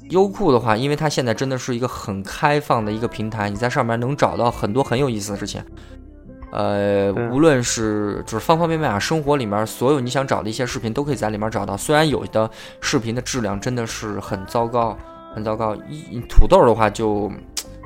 [0.10, 5.64] 优酷的话，因为它现在真的是一个很开放的一个平台，你在上面能找到很多很有意思的事情。
[6.52, 11.76] 呃，无论是就是方方面面啊，生活里面所有你想找的一些视频都可以在里面找到。
[11.76, 14.98] 虽然有的视频的质量真的是很糟糕，
[15.34, 15.76] 很糟糕。
[15.90, 17.30] 一土豆的话就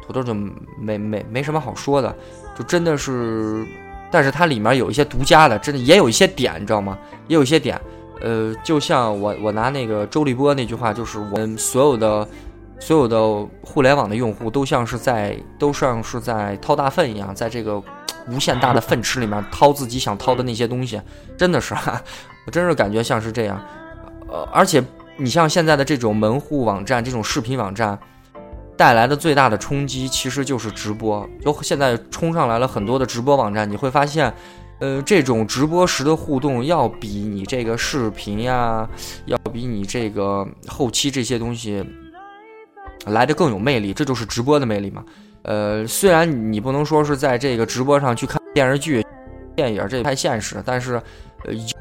[0.05, 0.35] 土豆就
[0.77, 2.15] 没没没什么好说的，
[2.55, 3.65] 就真的是，
[4.11, 6.95] 但是它里面有一些独家的，真的也有一些点，你知道吗？
[7.27, 7.79] 也有一些点。
[8.21, 12.27] 呃，就像我我拿那个周立波那句话，就是我们所有的
[12.79, 13.17] 所有的
[13.61, 17.81] 互联网的用户都像是在都像是在掏大粪一样，在这个
[18.29, 21.01] 无限大的粪池里面掏自己想掏的那些东西，
[21.37, 21.73] 真的是，
[22.45, 23.59] 我真是感觉像是这样。
[24.27, 24.83] 呃，而且
[25.17, 27.97] 你像现在的这种门户网站、这种视频网站
[28.75, 31.27] 带来的最大的冲击，其实就是直播。
[31.41, 34.33] 就现在冲上来了很多的直播网站，你会发现。
[34.79, 38.87] 呃，这种直播时的互动要比你这个视频呀，
[39.25, 41.85] 要比你这个后期这些东西
[43.07, 45.03] 来的更有魅力，这就是直播的魅力嘛。
[45.41, 49.05] 呃，虽然你不能说是在这个直播上去看电视剧、
[49.55, 51.01] 电影，这太现实，但是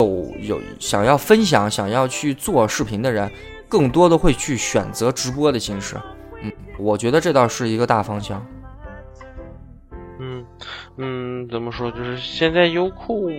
[0.01, 3.31] 有有想要分享、想要去做视频的人，
[3.69, 5.97] 更多的会去选择直播的形式。
[6.43, 8.45] 嗯，我觉得这倒是一个大方向。
[10.99, 11.49] 嗯。
[11.51, 11.91] 怎么说？
[11.91, 13.31] 就是现在优酷，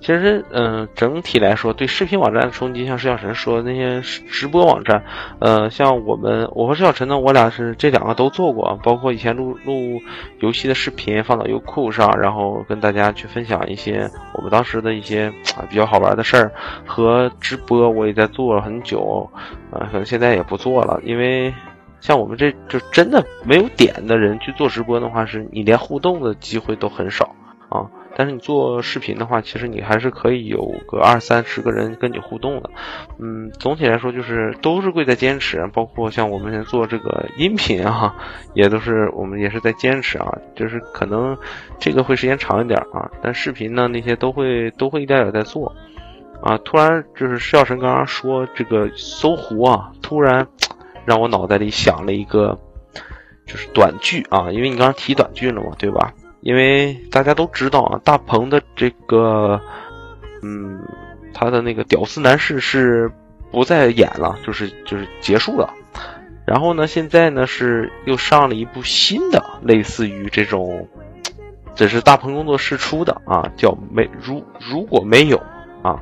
[0.00, 5.04] 其实，嗯，整体来说，对视频网站的冲击，像石小晨说的那些直播网站，
[5.38, 10.02] 呃，像我们，我和石小晨呢，我俩是这两个都做过，包括以前录录
[10.40, 15.26] 游戏的视频放到优酷上，然后跟大家去分享一些我们当时的一些
[15.56, 16.50] 啊比较好玩的事儿，
[16.84, 19.30] 和直播我也在做了很久，
[19.70, 21.54] 啊，可能现在也不做了，因为。
[22.02, 27.34] 像我们这就真的没有点的人去做直播的话，是你连互动的机会都很少
[27.68, 27.86] 啊。
[28.14, 32.68] 但是你做视频的话，其实你还是可以有个二三十个人跟你互动的。
[33.18, 38.14] 嗯，总体来说就是都是贵在坚持，包括像我们做这个音频啊，
[38.52, 41.38] 也都是我们也是在坚持啊，就是可能
[41.78, 45.72] 这个会时间长一点啊，但视频呢那些都会都会一点点在做。
[46.42, 50.44] 啊，突然就是笑神刚刚说这个搜狐啊，突然
[51.04, 52.58] 让我脑袋里想了一个。
[53.44, 56.14] 就是短剧啊，因为你刚刚提短剧了嘛，对吧？
[56.42, 59.60] 因为大家都知道啊，大鹏的这个，
[60.42, 60.80] 嗯，
[61.34, 63.10] 他的那个屌丝男士是
[63.50, 65.74] 不再演了，就是就是结束了。
[66.46, 70.88] 然后呢，现在呢是又上了一部新的，类似于这种，
[71.74, 75.36] 这是大鹏工作室出的啊，叫没如如果没有
[75.82, 76.00] 啊。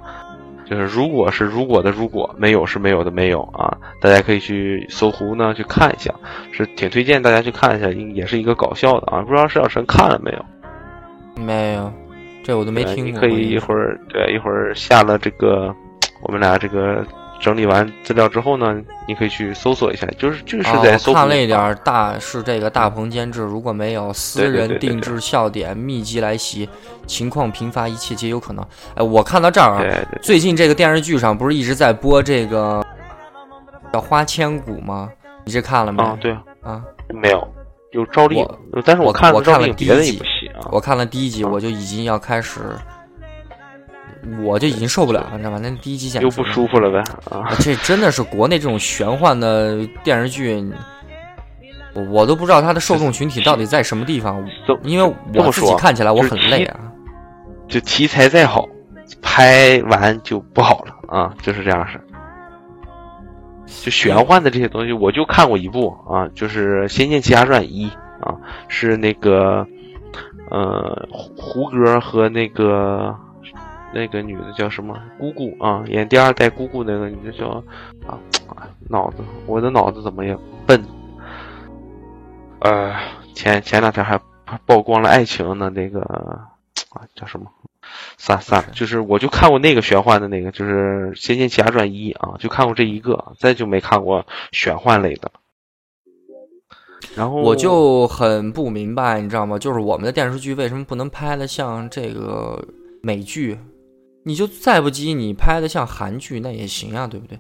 [0.70, 6.14] 就是如果是如果的如果没有是没有的没有啊，大家可以去搜狐呢去看一下，
[6.52, 9.20] 是挺推荐大家去看一下，也是一个搞笑的啊。
[9.22, 10.44] 不知道石小晨看了没有？
[11.42, 11.92] 没有，
[12.44, 13.04] 这我都没听过。
[13.04, 15.74] 你可以一会儿对一会儿下了这个，
[16.22, 17.04] 我们俩这个。
[17.40, 21.14] 整理完资料之后呢，你可以去搜索一下，就是就是在搜。
[21.14, 26.68] 看了一点大是这个大鹏监制，如果没有私人定制笑点密集来袭，
[27.06, 28.62] 情况频发，一切皆有可能。
[28.94, 29.82] 哎，我看到这儿啊，
[30.20, 32.84] 最近这个电视剧上不是一直在播这个
[33.92, 35.10] 叫《花千骨》吗？
[35.46, 36.02] 你这看了没？
[36.02, 37.48] 啊，对啊，啊，没有，
[37.92, 38.46] 有赵丽，
[38.84, 40.22] 但是我看我看了第一集，
[40.70, 42.60] 我看了第一集，我就已经要开始。
[44.42, 45.58] 我就已经受不了了，你知道吗？
[45.62, 46.98] 那第一集简直又不舒服了呗
[47.30, 47.48] 啊！
[47.58, 50.64] 这真的是国内这种玄幻的电视剧，
[51.94, 54.44] 我我都不知道它的受众群体到底在什么地方。
[54.82, 56.80] 因为我自己看起来我很累啊。
[57.66, 58.68] 就题材再好，
[59.22, 62.00] 拍完就不好了啊，就是这样式。
[63.82, 67.88] 就玄幻的这些东西，我就看过一部啊，就是《仙剑奇侠传一》
[68.24, 68.34] 啊，
[68.68, 69.66] 是那个
[70.50, 73.14] 呃胡歌和那个。
[73.92, 74.96] 那个女的叫什么？
[75.18, 77.62] 姑姑啊，演第二代姑姑那个女的叫
[78.06, 78.18] 啊，
[78.88, 80.82] 脑子，我的脑子怎么也笨？
[82.60, 82.94] 呃，
[83.34, 84.20] 前前两天还
[84.66, 86.00] 曝光了爱情的那个
[86.90, 87.46] 啊，叫什么？
[88.18, 95.30] 算算了，就是我就看过那个玄幻的那个，就是《仙剑奇侠传一》啊，就看过这一个，再就没看过玄幻类的。
[97.16, 99.58] 然后我就很不明白，你知道吗？
[99.58, 102.62] 就是我们的电视剧为什么不能拍的像这个
[103.02, 103.58] 美剧？
[104.30, 107.36] 你就再不济，你拍的像韩剧那也行啊，对不对？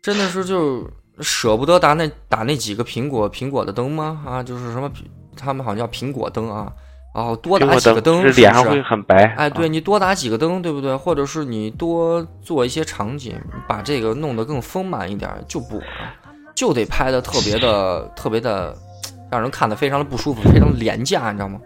[0.00, 4.22] 真的是就舍不得打那打那几个苹果苹果的灯吗？
[4.24, 4.88] 啊，就是什么
[5.36, 6.72] 他们好像叫苹果灯啊，
[7.12, 9.24] 然后多打几个灯，是脸上会很白。
[9.34, 10.94] 哎，对你多打几个灯，对不对？
[10.94, 13.34] 或者是你多做一些场景，
[13.66, 15.82] 把这个弄得更丰满一点，就不
[16.54, 18.76] 就得拍的特别的特别的，
[19.28, 21.60] 让人看的非常的不舒服，非常廉价，你知道吗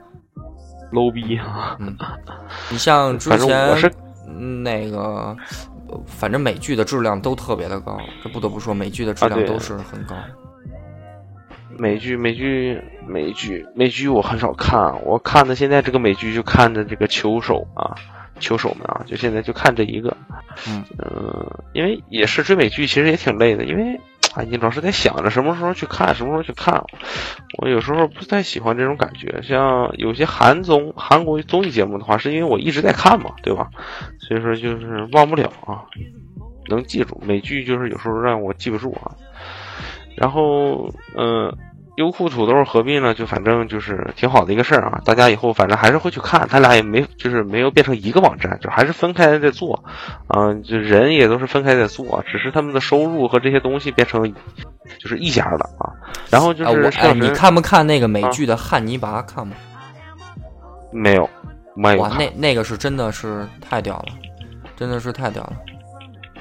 [0.92, 1.76] ？low 逼啊！
[1.78, 1.96] 嗯，
[2.70, 3.92] 你像之前
[4.62, 5.36] 那个，
[6.06, 10.14] 反正美剧的质量都特别的高，这不得不说，美剧的质量都是很高。
[11.78, 17.94] 美剧，美剧，美剧，美剧，我很少看，我看的现在这个美剧就看的这个球手啊，
[18.38, 20.16] 球手们啊，就现在就看这一个。
[20.68, 24.00] 嗯呃，因为也是追美剧，其实也挺累的，因为。
[24.34, 26.82] 啊，你老是在想着什么时候去看，什么时候去看。
[27.58, 33.68] 我有时候不太喜欢这种感觉，像有些韩综、韩国综艺节目的话，是因为我一直在看嘛，对吧？
[34.20, 35.82] 所以说就是忘不了啊，
[36.68, 39.14] 能记住美剧，就是有时候让我记不住啊。
[40.16, 41.52] 然后，嗯。
[42.00, 45.02] 优酷土豆合并了，就反正就是挺好的一个事儿啊！
[45.04, 49.84] 大家以后反正还是会去看，他俩也没就是没有变成一个网站，就还是分开在做，
[50.28, 54.32] 嗯，就人也都是分开在做，只是他们的收入和这些东西变成
[54.98, 55.92] 就是一家的啊。
[56.30, 59.20] 然后就是，你看不看那个美剧的《汉尼拔》？
[59.26, 59.54] 看吗？
[60.90, 61.28] 没有，
[61.76, 62.00] 没有。
[62.00, 64.06] 哇，那那个是真的是太屌了，
[64.74, 65.52] 真的是太屌了。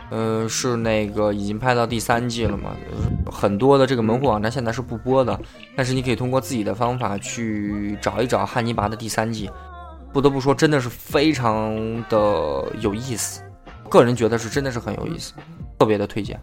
[0.09, 2.71] 呃，是那个已经拍到第三季了嘛？
[3.31, 5.39] 很多的这个门户网站现在是不播的，
[5.75, 9.49] 但是你可以通过自己的方法去找一找《汉尼拔》的第三季。
[10.11, 11.75] 不得不说，真的是非常
[12.09, 13.43] 的有意思，
[13.87, 15.33] 个人觉得是真的是很有意思，
[15.77, 16.39] 特别的推荐。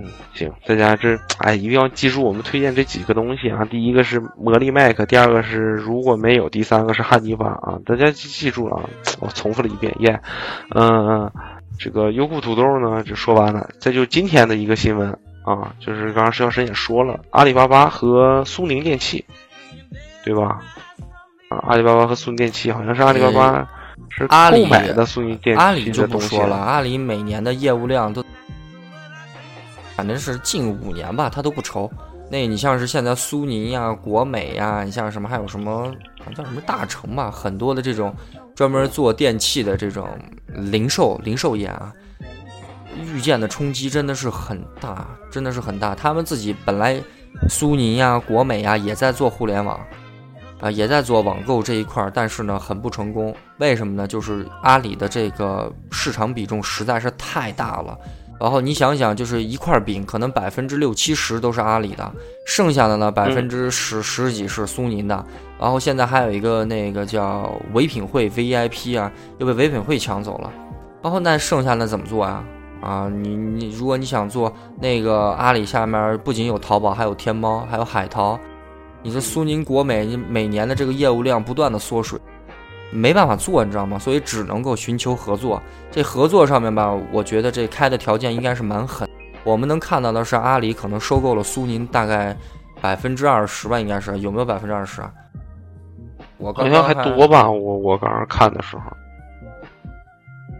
[0.00, 3.64] 嗯，行，大家这哎一定要记住我们推荐这几个东西啊！
[3.64, 7.80] 第一个是魔力麦克，第二个是如果没有，第三个是汉尼拔啊！
[7.84, 8.84] 大家记记住了啊！
[9.18, 10.20] 我重复了一遍，耶，
[10.72, 11.28] 嗯，
[11.80, 13.68] 这个优酷土豆呢就说完了。
[13.80, 15.10] 再就今天的一个新闻
[15.44, 19.24] 啊，就是刚刚石小生也说了，阿里巴巴和苏宁电器，
[20.24, 20.60] 对吧？
[21.48, 23.68] 啊，阿里巴巴和苏宁电器好像是阿里巴巴
[24.10, 28.24] 是购买的苏宁电器阿里就不说了，阿里每年的业务量都。
[29.98, 31.90] 反正是近五年吧，他都不愁。
[32.30, 35.92] 那你像是现在苏宁呀、国美呀，你像什么还有什么
[36.36, 38.14] 叫什么大成吧，很多的这种
[38.54, 40.08] 专门做电器的这种
[40.54, 41.92] 零售零售业啊，
[43.12, 45.96] 遇见的冲击真的是很大，真的是很大。
[45.96, 47.02] 他们自己本来
[47.48, 49.80] 苏宁呀、国美呀也在做互联网。
[50.60, 53.32] 啊，也在做网购这一块儿，但是呢，很不成功。
[53.58, 54.08] 为什么呢？
[54.08, 57.96] 就是阿里的这个市场比重实在是太大了。
[58.40, 62.12] 然后你想想，就是一块饼，可能百分之六七十都是阿里的，
[62.44, 65.24] 剩下的呢，百分之十十几是苏宁的。
[65.58, 70.52] 然后现在还有一个那个叫唯品会 VIP 啊，又被唯品会抢走了。
[71.02, 72.44] 然后那剩下的怎么做啊？
[72.80, 78.38] 啊，你你如果你想做那个阿里下面不仅有淘宝，还有天猫，还有海淘。
[79.02, 82.18] 你这苏宁、国美，你每年的这个业务量不断的缩水，
[82.90, 83.98] 没办法做，你知道吗？
[83.98, 85.60] 所以只能够寻求合作。
[85.90, 89.08] 这合作上面吧，我觉得这开的条件应该是蛮狠。
[89.44, 92.36] 我们能看到的是，阿里可能收购了苏宁大概
[92.80, 95.12] 百分之二十吧，应该是有没有百分之二十啊？
[96.38, 98.82] 我好像还多吧，我我刚刚看的时候。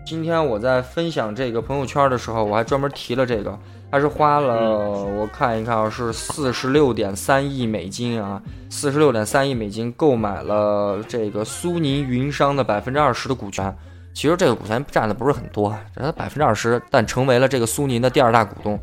[0.05, 3.59] 今天我在分享这个朋友圈的时候，我还专门提了这个。
[3.91, 13.75] 他是花了，我看一看啊，是四十六点三亿美金啊，四十六点三亿美金购买了这个苏宁云商的百分之二十的股权。
[14.13, 18.79] 其实这个股权占的不是很多，只是百分之二十，但成为了这个苏宁的第二大股东。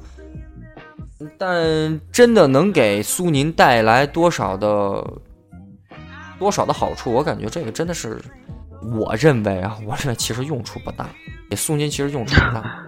[1.37, 5.05] 但真的能给苏宁带来多少的
[6.39, 7.11] 多少的好处？
[7.11, 8.19] 我感觉这个真的是，
[8.97, 11.07] 我认为啊，我认为其实用处不大，
[11.49, 12.81] 给苏宁其实用处不大。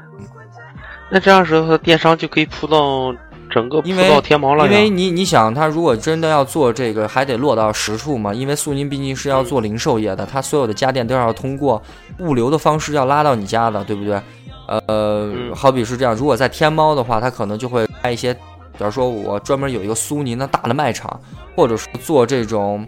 [1.09, 3.15] 那这样时候，电商就可以铺到
[3.49, 8.33] 整个铺到天猫了因为你你想，他如果真的要做这个，还得落到实处嘛。
[8.33, 11.81] 因为苏宁毕竟是要做零售业的，他所有的家电都要通过
[12.19, 14.21] 物流的方式要拉到你家的，对不对？
[14.67, 21.17] 呃，好比是这样，如果在天猫的话，他可能就会开一些，比方说我专门有一个苏宁的大的卖场，
[21.55, 22.85] 或者是做这种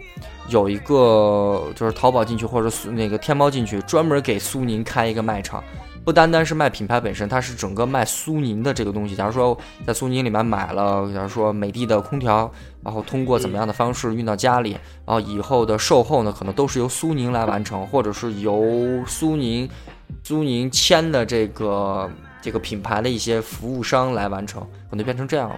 [0.48, 5.64] 有一个就是淘宝进去或者那个天猫进去，专门给苏宁开一个卖场。
[6.10, 9.14] 不单单是卖品牌本身，它是整个卖苏宁的这个东西。
[9.14, 9.56] 假如说
[9.86, 12.50] 在苏宁里面买了，假如说美的的空调，
[12.82, 14.72] 然后通过怎么样的方式运到家里，
[15.06, 19.70] 然后以后的售后呢，可能都是由苏宁来完成，或者是由苏宁
[20.24, 22.10] 苏宁签的这个
[22.42, 25.56] 这个品牌的一些服务商来完成，可能变成这样了。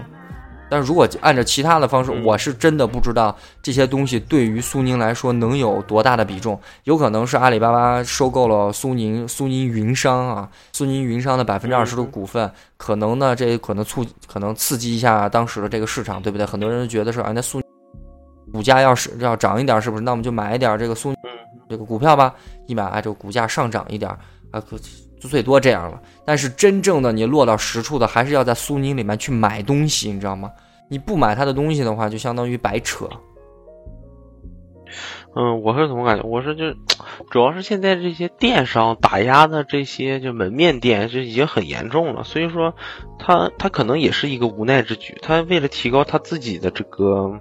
[0.72, 6.58] 但是如果按照其他的方式，我是真的不知道这些东西对于苏宁来说能有多大的比重。
[6.84, 16.46] 有可能是阿里巴巴收购了苏宁，苏宁云商啊，苏宁云商的百分之二十的股份，可能呢，这可能促，可能刺激一下当时的这个市场，对不对？
[16.46, 17.60] 很多人觉得是，啊，那苏
[18.50, 20.02] 股价要是要涨一点，是不是？
[20.02, 21.14] 那我们就买一点这个苏
[21.68, 22.34] 这个股票吧，
[22.66, 24.10] 一买啊，这个股价上涨一点
[24.50, 24.78] 啊，就
[25.28, 26.00] 最多这样了。
[26.24, 30.50] 但是真正的你落到实处的，还是要在苏宁里面去买东西，你知道吗？
[30.88, 33.08] 你不买他的东西的话，就相当于白扯。
[35.34, 36.22] 嗯，我是怎么感觉？
[36.22, 36.74] 我是就
[37.30, 42.74] 主要是现在这些电商打压的这些就门面店就已经很严重了，所以说
[43.18, 45.18] 他他可能也是一个无奈之举。
[45.22, 47.40] 他为了提高他自己的这个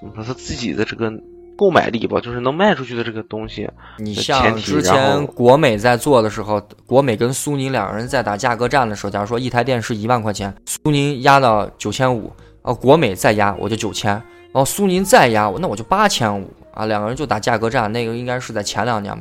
[0.00, 1.12] 怎么说，他自己的这个。
[1.58, 3.68] 购买力吧，就是能卖出去的这个东西。
[3.98, 12.32] 你像之前国美在做的时候，国美跟苏宁两个人在打价格战的时候，假如说一台电视一万块钱，苏宁压到九千五，
[12.62, 17.92] 啊，国美再压我就九千，然后苏宁再压我，那我就八千五啊，两个人就打价格战。
[17.92, 19.20] 那个应该是在前两年，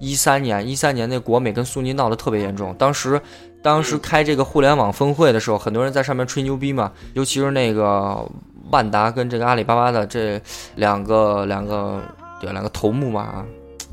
[0.00, 2.74] 一三年，一三年那国美跟苏宁闹得特别严重。
[2.76, 3.22] 当时，
[3.62, 8.28] 当时开这个互联网峰会的时候，很多人在上面吹牛逼嘛，尤其是那个。
[8.72, 10.40] 万达跟这个阿里巴巴的这
[10.74, 12.00] 两个两个
[12.40, 13.44] 对两个头目嘛，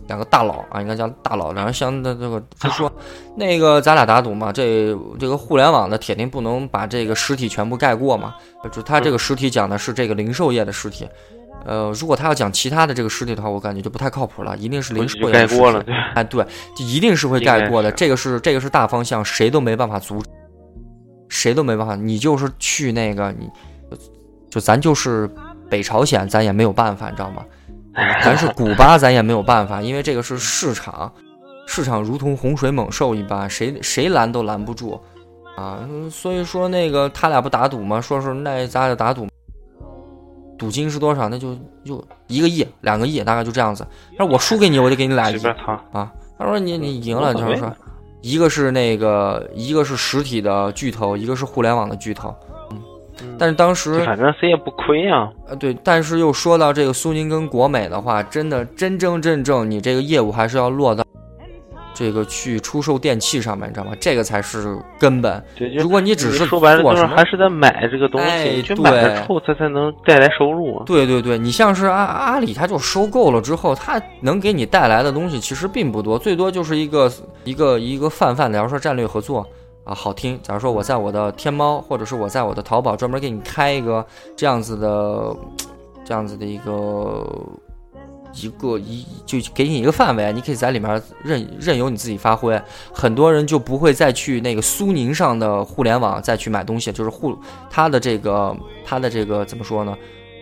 [0.08, 1.54] 两个大佬啊，应该叫大佬。
[1.54, 2.92] 然后相的这个就说，
[3.36, 8.34] 那个咱俩打赌嘛，这这个互联网的铁定不能把这个实体全部盖过嘛。
[8.72, 11.08] 就他这个实体讲的是这个零售业的实体，
[11.66, 14.58] 呃，如果他要讲其他的这个实体的话，我感觉就不太靠谱了。
[14.58, 15.84] 一定是零售业盖过了，
[16.16, 16.44] 哎，对，
[16.76, 17.92] 就一定是会盖过的。
[17.92, 20.30] 这个是这个是大方向，谁都没办法阻止，
[21.28, 21.96] 谁都没办法。
[21.96, 23.50] 你就是去那个你。
[24.50, 25.30] 就咱就是
[25.70, 27.46] 北朝鲜，咱也没有办法，你知道吗？
[28.24, 31.12] 咱是古巴，咱也没有办法，因为这个是市场，
[31.68, 35.00] 市场如同洪水猛兽一般，谁谁拦都拦不住
[35.58, 35.80] 啊！
[36.10, 38.00] 所以说那个他俩不打赌吗？
[38.00, 39.28] 说是那咱俩打赌，
[40.58, 41.28] 赌金是多少？
[41.28, 43.86] 那就就一个亿、两个亿，大概就这样子。
[44.18, 45.38] 他说我输给你，我就给你俩亿
[45.92, 46.12] 啊！
[46.38, 47.76] 他说你你赢了，就是说
[48.22, 52.34] 一个是那个一个是实体的巨头，一个是互联网的巨头。
[53.38, 55.30] 但是当时反正谁也不亏啊。
[55.48, 61.04] 呃，对，但是又说到这个苏宁跟国美的话，真的真真正正你这个业务还是要落到
[61.94, 63.92] 这个去出售电器上面，你知道吗？
[64.00, 65.44] 这个才是根本。
[65.78, 70.82] 如果你只是说白了，就是还是在买这个东西，去买了之后，它才能带来收入。
[70.86, 77.12] 对对对，你像是阿阿里，它就收购了之后，它能给你带来的东西其实并不多，最多就是一个
[77.44, 79.46] 一个一个泛泛的，要说战略合作
[79.90, 80.40] 啊，好听。
[80.44, 85.36] 假如说我在我的天猫，或者是我在我的淘宝专门给你开一个这样子的，
[86.06, 87.26] 这样子的一个。
[88.32, 92.62] 一个一就给你一个范围，你可以在里面任任由你自己发挥。
[92.94, 97.36] 很多人就不会再去那个苏宁上的互联网再去买东西，就是互
[97.72, 99.98] 他的这个他的这个怎么说呢？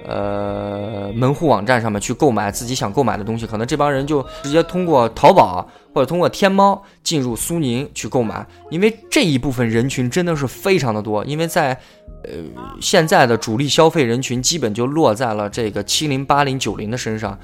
[0.07, 11.73] 呃，门户网站上面去购买自己想购买的东西，可能这帮人就直接通过淘宝或者通过天猫进入苏宁去购买，因为这一部分人群真的是非常的多，因为在
[12.23, 12.31] 呃
[12.79, 17.37] 现在的主力消费人群基本就落在了这个七零八零九零的身上。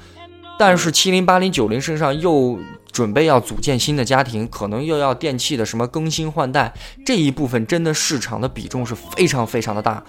[0.56, 2.56] 但是七零八零九零身上又
[2.92, 6.72] 准备要组建新的家庭，可能又要电器的什么更新换代，
[7.04, 10.02] 这一部分真的市场的比重是非常非常的大。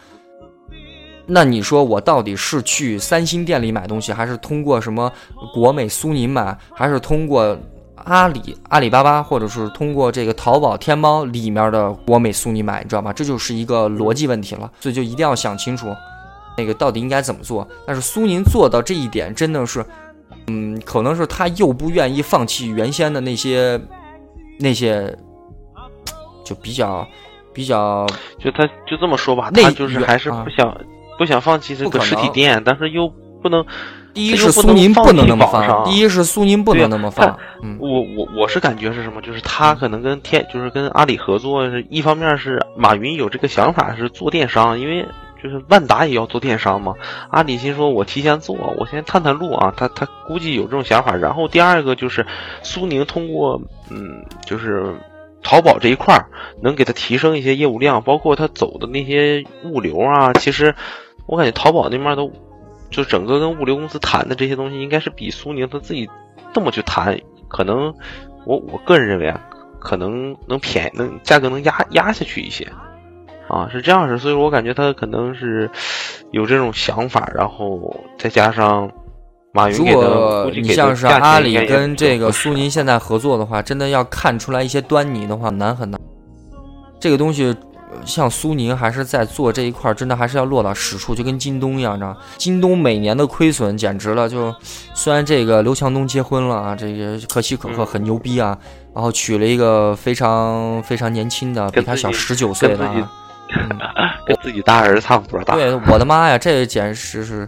[1.27, 5.11] 那你说我到底是去三星店里买东西，还是通过什么
[5.53, 7.57] 国美、苏宁买，还是通过
[7.95, 13.11] 阿里、阿里巴巴，或者是通过这个淘宝、天猫里面的国美、苏宁买，你知道吗？
[13.11, 15.87] 这就是一个逻辑问题了，所以就一定要想清楚，
[16.57, 17.67] 那个到底应该怎么做。
[17.87, 19.85] 但是苏宁做到这一点，真的是。
[20.47, 23.81] 嗯，可能是他又不愿意放弃原先的那些，
[24.59, 25.11] 那些，
[26.43, 27.07] 就比较
[27.51, 28.05] 比较，
[28.37, 30.77] 就他就这么说吧，他就是还是不想
[31.17, 33.11] 不想放弃这个实体店，但是又
[33.41, 33.65] 不能。
[34.13, 37.37] 第一是苏宁不能那么放，第一是苏宁不能那么放。
[37.79, 39.21] 我我我是感觉是什么？
[39.21, 45.05] 就是他可能跟天，就是跟阿里合作，是一方面是马云有这个想法是做电商，因为。
[45.43, 46.95] 就是万达也要做电商嘛？
[47.29, 51.15] 阿里心说：“我提前做，我先探探路啊。”他他估计有这种想法。
[51.15, 52.25] 然后第二个就是
[52.63, 53.61] 苏宁通过
[53.91, 54.91] 嗯，就是
[55.45, 56.25] 淘宝这一块儿
[56.61, 60.33] 能给他提升一些业务量，包括他走的那些物流啊。
[60.33, 60.73] 其实
[61.27, 62.31] 我感觉淘宝那面都
[62.89, 66.09] 就整个跟物流公司谈的这些东西，应该是比苏宁他自己
[66.51, 67.17] 这么去谈，
[67.47, 67.93] 可能
[68.45, 69.39] 我我个人认为啊，
[69.79, 72.67] 可能能便宜，能价格能压压下去一些。
[73.47, 75.69] 啊，是这样式，所以我感觉他可能是
[76.31, 78.91] 有这种想法，然后再加上
[79.55, 85.97] 马云如果你像是阿里跟这个苏宁现在合作的话，真的要看出来一些端倪的话，难很难。
[86.99, 87.55] 这个东西
[88.03, 94.53] 像苏宁还是在做这一块，真的还是要落到实处，就跟京东一样，知道京东每年的亏损简直了，就
[94.93, 98.57] 虽然这个刘强东结婚了啊，这个可喜可贺，很牛逼啊，
[98.93, 102.89] 然后娶了一个非常非常年轻的，比他小十九岁的。
[104.25, 105.53] 跟自己大儿子差不多大。
[105.53, 107.47] 对，我的妈呀，这简直是，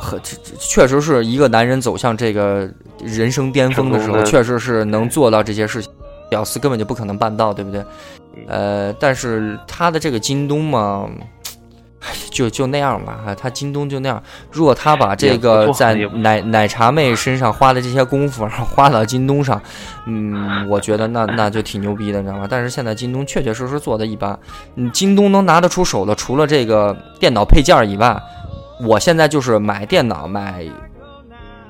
[0.00, 0.20] 很
[0.58, 2.68] 确实是一个男人走向这个
[3.04, 5.92] 人生巅峰的时候，确实是能做到这些事情。
[6.30, 7.84] 屌丝根本就不可能办到，对不对？
[8.48, 11.08] 呃，但是他的这个京东嘛。
[12.30, 14.22] 就就那样吧，他京东就那样。
[14.50, 19.60] 如果他把这个在奶奶茶妹身上花的这些功夫，然后花到京东上，
[20.06, 22.46] 嗯，我觉得那那就挺牛逼的，你知道吗？
[22.48, 24.38] 但是现在京东确确实实做的一般。
[24.76, 28.18] 嗯，京东能拿得出手的，除了这个电脑配件以外，
[28.84, 30.64] 我现在就是买电脑买。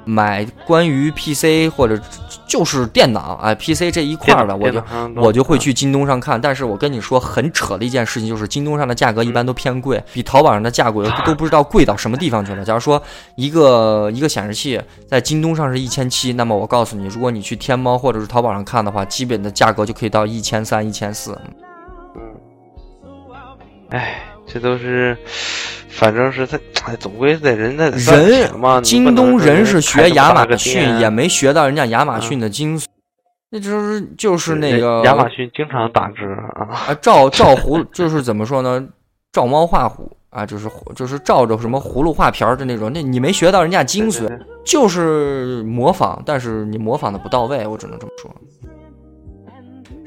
[0.07, 2.01] 买关于 PC 或者
[2.49, 4.83] 就是电脑啊 PC 这一块的，我就
[5.15, 6.41] 我就会去京东上看。
[6.41, 12.65] 但是我跟你说很扯的一件事情，就是京东上的价格一般都偏贵，比淘宝上的价格都不知道贵到什么地方去了。
[12.65, 13.01] 假如说
[13.37, 21.39] 一个一个显示器在京东上是一千七，那么我告诉你，如果你去天猫或者是淘宝上看的话，基本的价格就可以到一千三、一千四。
[22.17, 22.23] 嗯，
[23.91, 24.23] 哎，
[24.53, 25.17] 这都是。
[25.93, 28.81] 反正是他，哎，总归在人家人嘛。
[28.81, 32.85] 京东人是学亚马逊，也没学到人家亚马逊的精髓。
[33.51, 36.25] 那就是就是那个亚马逊经常打折
[36.55, 38.83] 啊，照照葫就是怎么说呢？
[39.33, 42.91] 照猫画虎啊，就是就是照着什么葫芦画瓢的那种。
[42.95, 44.27] 那你没学到人家精髓，
[44.65, 48.35] 就是模仿，但是你模仿的不到位，我只能这么说。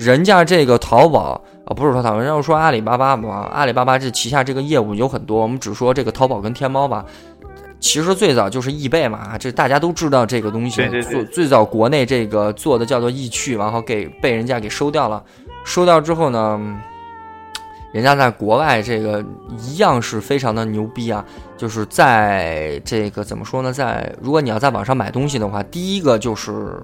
[0.04, 1.42] 人家这个淘宝。
[1.66, 3.50] 啊，不是说他们要说阿里巴巴嘛？
[3.54, 7.06] 阿里巴巴这旗下这个业务有很多，我们只说这个淘宝跟天猫吧。
[7.80, 10.86] 其实最早就是易贝嘛，这大家都知道这个东西。
[10.90, 15.24] 最最早国内这个做的叫做易趣，然后给被人家给收掉了。
[15.64, 16.60] 收掉之后呢，
[17.94, 19.24] 人家在国外这个
[19.58, 21.24] 一样是非常的牛逼啊。
[21.56, 23.72] 就是在这个怎么说呢？
[23.72, 26.84] 在如果你要在网上买东西的话，第一个就是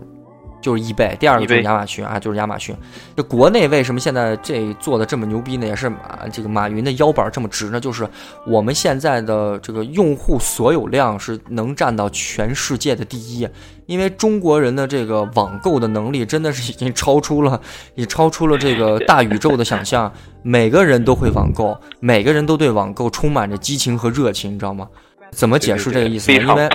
[0.62, 2.76] 就是易贝，第二个就是亚马逊啊，就是亚马逊。
[3.16, 5.66] 这国内为什么现在这做的这么牛逼呢？
[5.66, 7.80] 也是马这个马云的腰板这么直呢？
[7.80, 8.07] 就是
[8.45, 13.47] 我们现在的这个用户所有量是能占到全世界的第一，
[13.86, 17.60] 因为中国人的这个网购的能力真的是已经超出了，
[17.95, 20.12] 也超出了这个大宇宙的想象。
[20.41, 24.88] 每个人都会网购，每个人都对网购充满着激情和热情，你知道吗？
[25.32, 26.39] 怎么解释这个意思呢？
[26.41, 26.70] 因为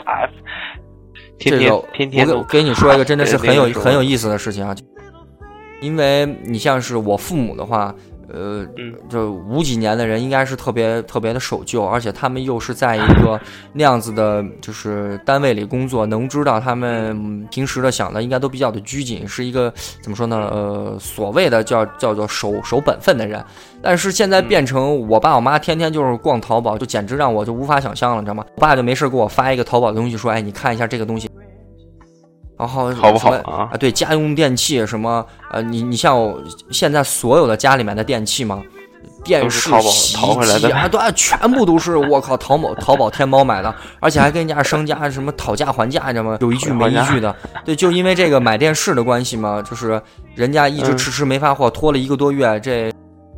[1.39, 1.77] 这个，
[2.37, 4.75] 我给你说一个真的是 很有很有意思的事情啊，
[5.81, 7.95] 因为你像是我父母的话，
[8.35, 8.67] 呃，
[9.09, 13.41] 就五几年的人应该是特别特别的守旧，而且他们又是在一个
[13.73, 19.73] 那样子的，就是单位里工作，能知道他们平时的想的应该都比较的拘谨，是一个
[20.03, 20.37] 怎么说呢？
[20.51, 23.43] 呃，所谓的叫叫做守守本分的人。
[23.81, 28.45] 但是现在变成我爸我妈天天就是逛淘宝，就简直让我就无法想象了，你知道吗？
[28.57, 31.29] 我爸就没事给我发一个淘宝的东西，说：“哎，你看一下这个东西。”
[32.57, 33.71] 然后好不好啊？
[33.79, 36.41] 对，家用电器什么呃，你你像我
[36.71, 38.63] 现在所有的家里面的电器嘛，
[39.25, 46.39] 电视、洗衣机啊，都全部都是 我靠淘宝、淘宝、天猫买的，而且还跟人家商家什么讨价还价，你知道吗？
[46.41, 47.35] 有一句没一句的。
[47.65, 50.01] 对，就因为这个买电视的关系嘛，就是
[50.37, 52.94] 人家一直迟迟没发货，拖了一个多月这。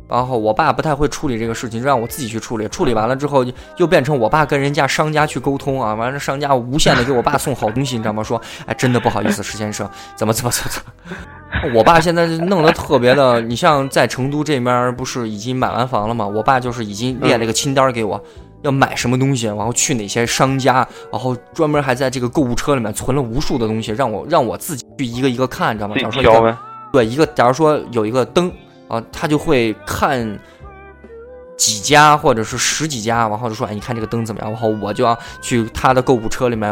[0.07, 2.67] 然后我爸不太会处理这个事情，就让我自己去处理。
[2.69, 3.45] 处理完了之后，
[3.77, 5.93] 又变成我爸跟人家商家去沟通啊。
[5.93, 8.23] 完了，商家无限的给我爸送好东西，你知道吗？
[8.23, 11.73] 说，哎，真的不好意思，石先生，怎么怎么怎么怎么。
[11.75, 16.25] 我爸现在弄得特别的，你像在成都这边不是已经买完房了吗？
[16.25, 18.21] 我爸就是已经列了一个清单给我，
[18.61, 25.95] 要买什么东西，然后去哪些商家，然后专门还在这个购物车里面存了无数的东西，让我让我自己去一个一个看，你知道吗？
[25.97, 26.57] 假如说一个，
[26.93, 28.49] 对，一个，假如说有一个灯。
[28.87, 30.39] 啊，他就会看
[31.57, 36.71] 几家或者是十几家，然后就说：“哎，你看这个灯怎么样？”然后我就要去他的购物车里面，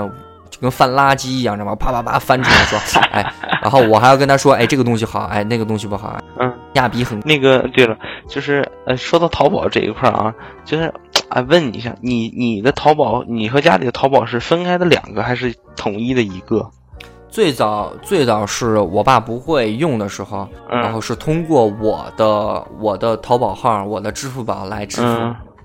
[0.49, 1.76] 就跟翻垃圾一样，知道吗？
[1.76, 2.80] 啪啪啪翻出来，说
[3.11, 7.68] ：“哎。”然后我还要跟他说：“哎，这个东西好，哎，那个东西不好。”嗯，亚比很那个。
[7.74, 7.97] 对了，
[8.30, 10.32] 就是呃，说到淘宝这一块啊，
[10.63, 10.93] 就是
[11.30, 16.70] 哎，问你一下，你你的淘宝，你和家里的淘宝是分开的两个，还是统一的一个？
[17.36, 25.05] 最早最早是我爸不会用的时候，然后是通过我的我的淘宝号、我的支付宝来支付，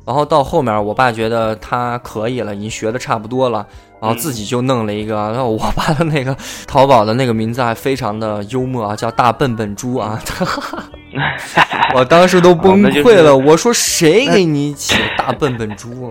[0.04, 3.64] 然后到后面我爸觉得他可以了，已经学的差不多了，
[4.00, 5.14] 然后自己就弄了一个。
[5.14, 10.20] 然后我爸的那个淘宝的那个名字还非常的幽默啊，叫大笨笨猪啊，
[11.94, 16.10] 我当时都 崩溃了，我说谁给你起大笨笨猪？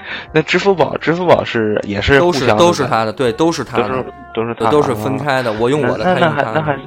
[0.32, 5.52] 那支付宝，支付宝是也是都是都是他的，对，都是他的，都是都是都是分开的。
[5.54, 6.78] 我用我的，那那还那还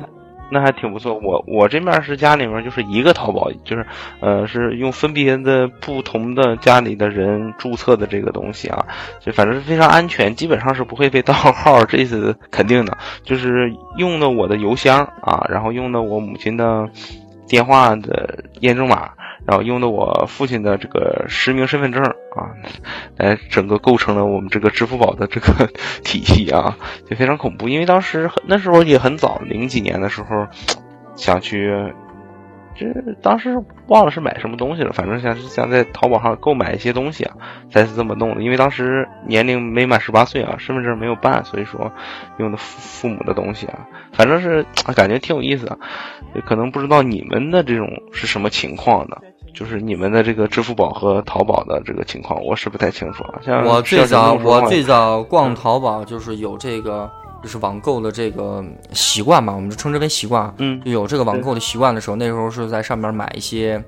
[0.52, 1.14] 那还挺不错。
[1.16, 3.86] 我我这面是家里面就是一个淘宝，就是
[4.20, 8.86] 呃是用分别的不同的家里的人注册的这个东西啊，
[9.20, 12.96] 就反正是非常安全，基本上是不会被盗号，这次肯定的。
[13.24, 16.88] 就是用的我的邮箱啊，然后用的我母亲的
[17.48, 19.10] 电话的验证码。
[19.48, 22.54] 然后用的我父亲的这个实名身份证啊，
[23.18, 25.70] 来整个构成了我们这个支付宝的这个
[26.04, 26.78] 体系啊，
[27.10, 27.70] 就非常恐怖。
[27.70, 30.48] 因为当时那时候也很早，零几年的时候，
[31.16, 31.94] 想去。
[32.78, 32.86] 这
[33.22, 33.56] 当时
[33.88, 37.38] 忘了是买什么东西了，反正想想在淘宝上购买一些东西啊，
[37.72, 38.44] 才是这么弄的。
[38.44, 41.94] 因为当时年龄没满十八岁啊，身份证没有办，所以说
[42.38, 45.80] 用的父父母的东西啊，反正是 感觉挺有意思的。
[46.46, 49.22] 可能不知道你们的这种是什么情况的，
[49.56, 53.40] 就是你们的这个支付宝和淘宝的这个情况，我是不太清楚啊。
[53.42, 57.10] 像我最早我最早逛淘宝就是有这个。
[57.44, 60.52] 就是网购的这个习惯嘛，我们就称之为习惯。
[60.58, 63.84] 嗯，有这个网购的习惯的时候，那时候是在上面买一些，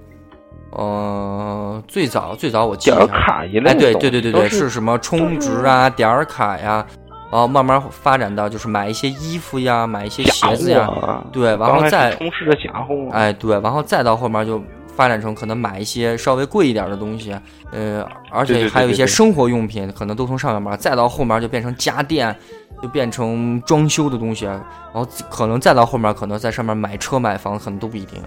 [0.70, 6.86] 呃，最早最早我记得卡一类，哎，对对对对对，是什么充值啊、点儿卡呀，
[7.32, 10.88] 然后慢慢发展到就是买一些衣服呀、买一些鞋子呀，
[11.32, 14.61] 对，然后再充斥着假货，哎，对，然后再到后面就
[14.98, 17.34] 发展成可能买一些稍微贵一点的东西，
[17.72, 22.36] 呃，而且还有一些生活用品，可能都从上面买，再到后面就变成家电。
[22.80, 28.22] 就变成装修的东西，然后可能再到后面，可能在上面买车买房，可能都不一定。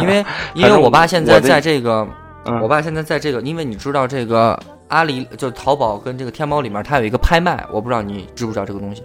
[0.00, 0.24] 因为
[0.56, 2.08] 因为我爸现在在这个，
[2.62, 4.58] 我爸现在在这个，因为你知道这个
[4.88, 9.02] 阿里就淘宝跟这个天猫里面，它有一个拍卖，我不知道你知不知道这个东西。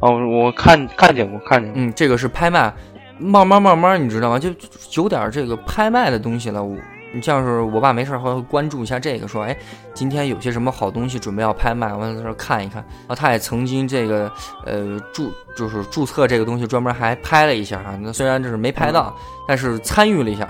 [0.00, 1.80] 哦，我看看见过，看见过。
[1.80, 2.70] 嗯，这个是拍卖，
[3.18, 4.38] 慢慢慢慢，你知道吗？
[4.38, 4.50] 就
[4.94, 6.62] 有点这个拍卖的东西了。
[6.62, 6.76] 我。
[7.14, 9.56] 你像是我爸没事会关注一下这个，说哎，
[9.94, 12.84] 今天有些什么好东西准备要拍卖，完了在这看一看。
[13.06, 14.30] 啊，他也曾经这个
[14.66, 17.98] 呃注就是注册这个东西，专门还拍了一下啊。
[18.02, 19.16] 那虽然就是没拍到，
[19.48, 20.46] 但是参与了一下，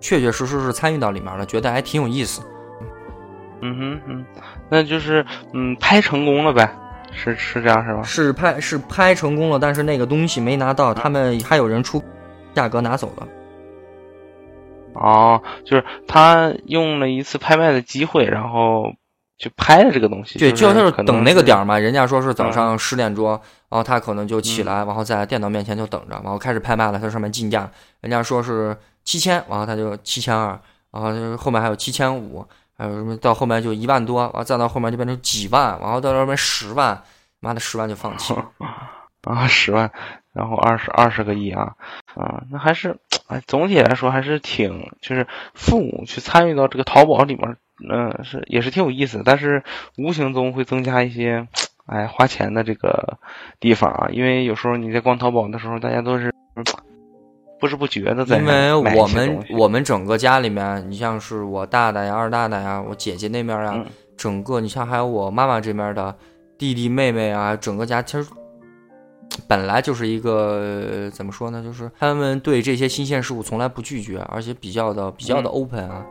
[0.00, 2.42] 确确实实是参与到里面了，觉得还挺有意思。
[3.62, 4.26] 嗯哼嗯，
[4.68, 5.24] 那就是
[5.54, 6.70] 嗯拍成功了呗。
[7.12, 8.02] 是是这样是吧？
[8.02, 12.02] 是拍是拍成功了，但是那个东西没拿到，他们还有人出
[12.54, 13.28] 价格拿走了。
[14.94, 18.92] 哦，就是他用了一次拍卖的机会，然后
[19.38, 20.38] 去拍了这个东西。
[20.38, 21.78] 对，就是等那个点儿嘛。
[21.78, 23.30] 人家说是早上十点钟，
[23.70, 26.98] 然后他可能就起来，然后在电脑面前就等着，然后开始拍卖了。
[26.98, 30.60] 他上面竞价，人家说是七千，然后他就七千二，
[30.90, 32.46] 然后后面还有七千五，
[32.76, 37.02] 还有什么到后面就一万多，完再到后面就变成几万，然后到后面十万，
[37.40, 38.50] 妈的十万就放弃了
[39.22, 39.90] 啊，十万。
[40.32, 41.74] 然后二十二十个亿啊，
[42.14, 42.96] 啊，那还是
[43.28, 49.62] 哎，总体来说还是挺，就是父母去参与到这个淘宝里面，嗯，是也是挺有意思，但是
[49.98, 51.46] 无形中会增加一些
[51.84, 53.18] 哎花钱的这个
[53.60, 56.32] 地方啊，因为有时候你在逛淘宝的时候，大家都是
[57.62, 63.84] 不知不觉的在因为我们我们整个家里面，你像是我大大呀、二大大呀、我姐姐那边呀，
[64.16, 66.12] 整个你像还有我妈妈这边的
[66.58, 68.28] 弟弟妹妹啊，整个家其实。
[69.48, 71.62] 本来就是一个怎么说呢？
[71.62, 76.04] 就是他们对这些新鲜事物从来不拒绝，而且比较的比较的 open 啊，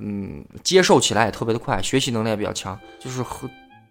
[0.00, 3.50] 嗯，接受起来也特别的快，学习能力也比较强，就是和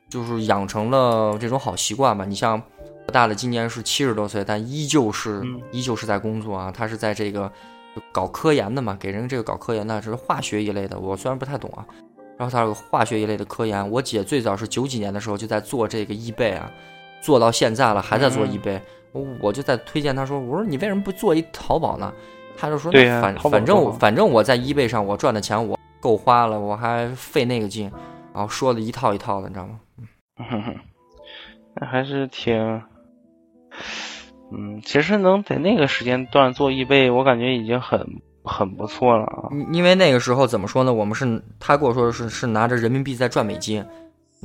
[0.10, 2.26] 就是养成了这种好习惯吧。
[2.26, 2.73] 你像我
[3.12, 5.42] 大的今年是七十多岁，但依旧是
[5.72, 6.72] 依旧是在工作啊。
[6.72, 7.52] 他是在这个
[8.12, 11.00] 搞科研的嘛，给人这个搞科研的，这是化学一类的。
[11.00, 11.86] 我虽然不太懂啊，
[12.38, 13.88] 然后他有化学一类的科研。
[13.92, 16.72] 我姐最早是九几年的时候就在做这个易贝啊。
[17.22, 18.82] 做到现在了，还在做易贝，
[19.40, 22.14] 我就在推荐他说：“我说你为什么不做一淘宝呢？”
[22.58, 22.92] 他就说
[23.22, 27.90] ：“反反正反正我在易贝上我赚的钱我够花了，我还费那个劲。”
[28.36, 29.80] 然后说的一套一套的，你知道吗？
[31.76, 32.82] 那还是挺……
[34.52, 39.50] 嗯，其实能在那个时间段做易贝，我感觉已经很很不错了啊。
[39.72, 40.94] 因为那个时候怎么说呢？
[40.94, 43.84] 我们是他跟我说的是是拿着人民币在赚美金。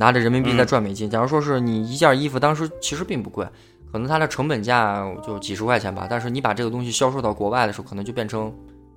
[0.00, 1.10] 拿着人民币在赚美金。
[1.10, 3.44] 假如说是你一件衣服，当时其实并不贵，
[3.90, 6.06] 可能它的成本价就几十块钱吧。
[6.08, 8.54] 但是你把这个东西销售到国外的时候，可能就变成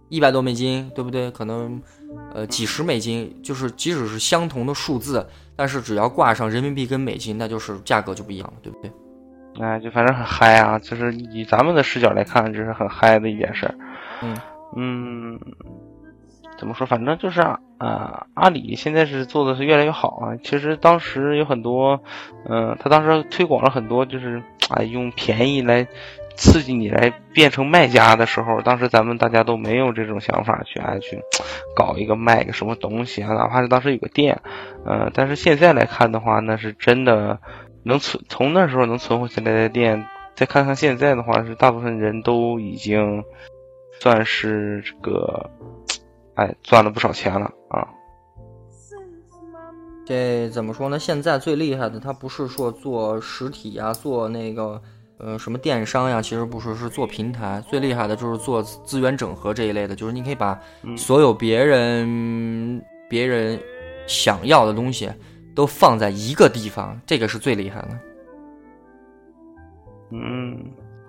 [0.09, 1.32] 一百多美金，对不对？
[1.32, 1.82] 可能
[2.36, 5.25] 呃几十美金，就是即使是相同的数字，
[5.55, 8.91] 但是只要挂上人民币跟美金，那就是价格就不一样了，对不对？
[9.59, 10.79] 哎，就反正很嗨啊！
[10.79, 13.75] 就是以咱们的视角来看，这是很嗨的一件事儿。
[14.21, 14.37] 嗯
[14.75, 15.39] 嗯。
[16.57, 16.85] 怎么说？
[16.85, 20.37] 反正就是啊，阿里现在是做的是越来越好啊。
[20.43, 22.03] 其实当时有很多，
[22.47, 25.87] 嗯，他当时推广了很多，就是啊，用便宜来
[26.35, 31.19] 刺激你来变成卖家的时候，当时咱们大家都没有这种想法去啊去
[31.75, 34.39] 搞一个卖个什么东西啊，哪怕是当时有个店，
[34.85, 37.39] 嗯，但是现在来看的话，那是真的
[37.84, 40.05] 能存从那时候能存活下来的店，
[40.36, 43.23] 再看看现在的话，是大部分人都已经
[43.99, 45.49] 算是这个。
[46.36, 47.86] 哎，赚了不少钱了啊！
[50.05, 50.97] 这怎么说呢？
[50.97, 54.82] 现在最厉害的，他不是说做实体呀，做那个
[55.17, 57.61] 呃什么电商呀，其实不是，是做平台。
[57.69, 60.57] 最厉害的就是做资源整合这一类的，就是你可以把
[60.97, 63.59] 所有别人别人
[64.07, 65.11] 想要的东西
[65.55, 67.99] 都放在一个地方，这个是最厉害的。
[70.11, 70.57] 嗯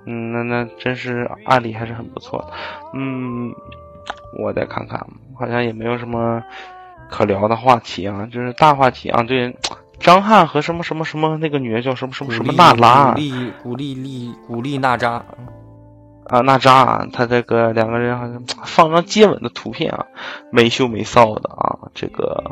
[0.06, 2.52] 嗯，那那真是案例还是很不错的，
[2.94, 3.54] 嗯。
[4.38, 4.98] 我再看看，
[5.38, 6.42] 好像也没有什么
[7.10, 9.22] 可聊的话题啊，就是大话题啊。
[9.22, 9.54] 对，
[10.00, 15.22] 张翰和什么什么什么那个女的叫什么什么什么娜拉，古丽古丽丽古丽娜扎
[16.28, 20.06] 啊，娜扎，他这个两个人好像放张接吻的图片啊，
[20.50, 22.42] 没羞没臊的啊，这个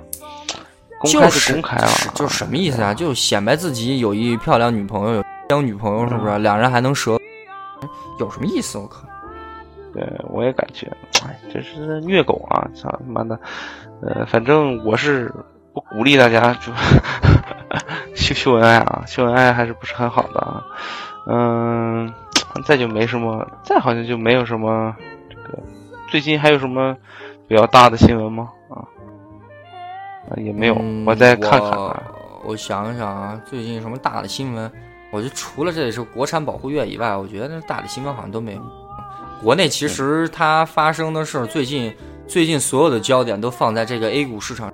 [1.01, 2.93] 公开是公开了，就是什么意思啊？
[2.93, 5.25] 就显摆自己有一漂亮女朋友，有
[5.57, 6.39] 有女朋友是不是？
[6.39, 7.19] 两人还能舌，
[8.19, 8.77] 有什么意思？
[8.77, 9.01] 我靠！
[9.95, 10.87] 对，我也感觉，
[11.25, 12.69] 哎，这是虐狗啊！
[12.77, 13.41] 操他妈的，
[14.03, 15.35] 呃，反正我是
[15.73, 16.71] 不鼓励大家就
[18.15, 20.63] 秀 秀恩爱啊，秀恩爱还是不是很好的啊。
[21.27, 22.13] 嗯，
[22.65, 24.95] 再就没什么，再好像就没有什么
[25.29, 25.59] 这个。
[26.11, 26.97] 最近还有什么
[27.49, 28.49] 比较大的新闻吗？
[28.69, 28.87] 啊，
[30.37, 30.77] 也没有，
[31.07, 32.03] 我再看看。
[32.45, 34.71] 我想想啊，最近什么大的新闻？
[35.13, 38.61] 我觉得除了这里是国产保护月以外，我觉得那大的新闻好像都没有。
[39.43, 41.93] 国内其实它发生的事儿，最近
[42.27, 44.73] 最近所有的焦点都放在这个 A 股市场，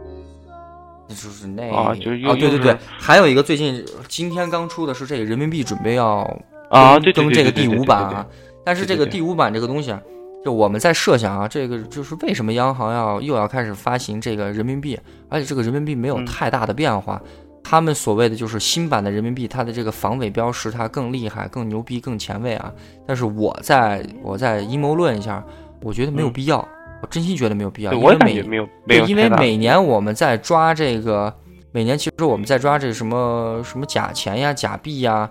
[1.08, 6.28] 就是那啊，就是哦，对对对，还有一个最近今天刚出的是这个人民币准备要
[6.68, 8.26] 啊对登这个第五版啊，
[8.64, 10.00] 但是这个第五版这个东西啊，
[10.46, 14.96] 就我们在设想啊，这个就是为什么央行要又要开始发行这个人民币，
[15.28, 17.20] 而且这个人民币没有太大的变化。
[17.64, 22.72] 他们所谓的就是新版的人民币，它的这个防伪标识它更厉害、更牛逼、更前卫啊！
[23.04, 25.44] 但是我在我在阴谋论一下，
[25.82, 26.58] 我觉得没有必要，
[27.02, 27.90] 我真心觉得没有必要。
[27.98, 29.06] 我也感觉没有，没有。
[29.06, 31.34] 因为每年我们在抓这个，
[31.72, 35.28] 每年其实我们在抓这什么什么假钱呀、假币呀，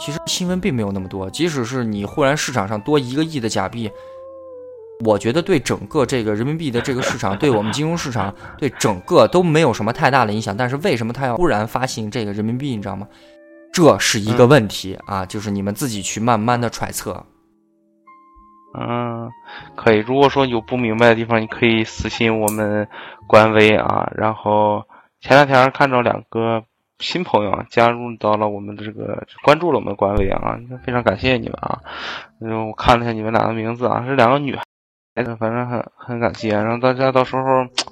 [0.00, 1.28] 其实新闻并没有那么多。
[1.28, 3.90] 即使是你忽然市场上多一个亿的假币，
[5.04, 10.56] 我觉得对整个这个人民币的这个市场，对我们金融市场，对整个都没有什么太大的影响。
[10.56, 12.70] 但是为什么他要突然发行这个人民币？
[12.76, 13.08] 你知道吗？
[13.72, 17.26] 这是一个问题啊，就是你们自己去慢慢的揣测。
[18.78, 19.28] 嗯，
[19.74, 19.98] 可以。
[19.98, 22.86] 如果说有不明白的地方，你可以私信我们
[23.26, 24.08] 官微啊。
[24.16, 24.84] 然后
[25.20, 26.62] 前两天看着两个
[27.00, 31.80] 新朋友加入到了我们的这个关注了我们官微啊，非常感谢你们啊。
[32.40, 34.68] 嗯，我看了一下你们俩的名字啊，是两个女孩子，
[35.14, 36.50] 反正很很感谢。
[36.50, 37.42] 然后大家到时候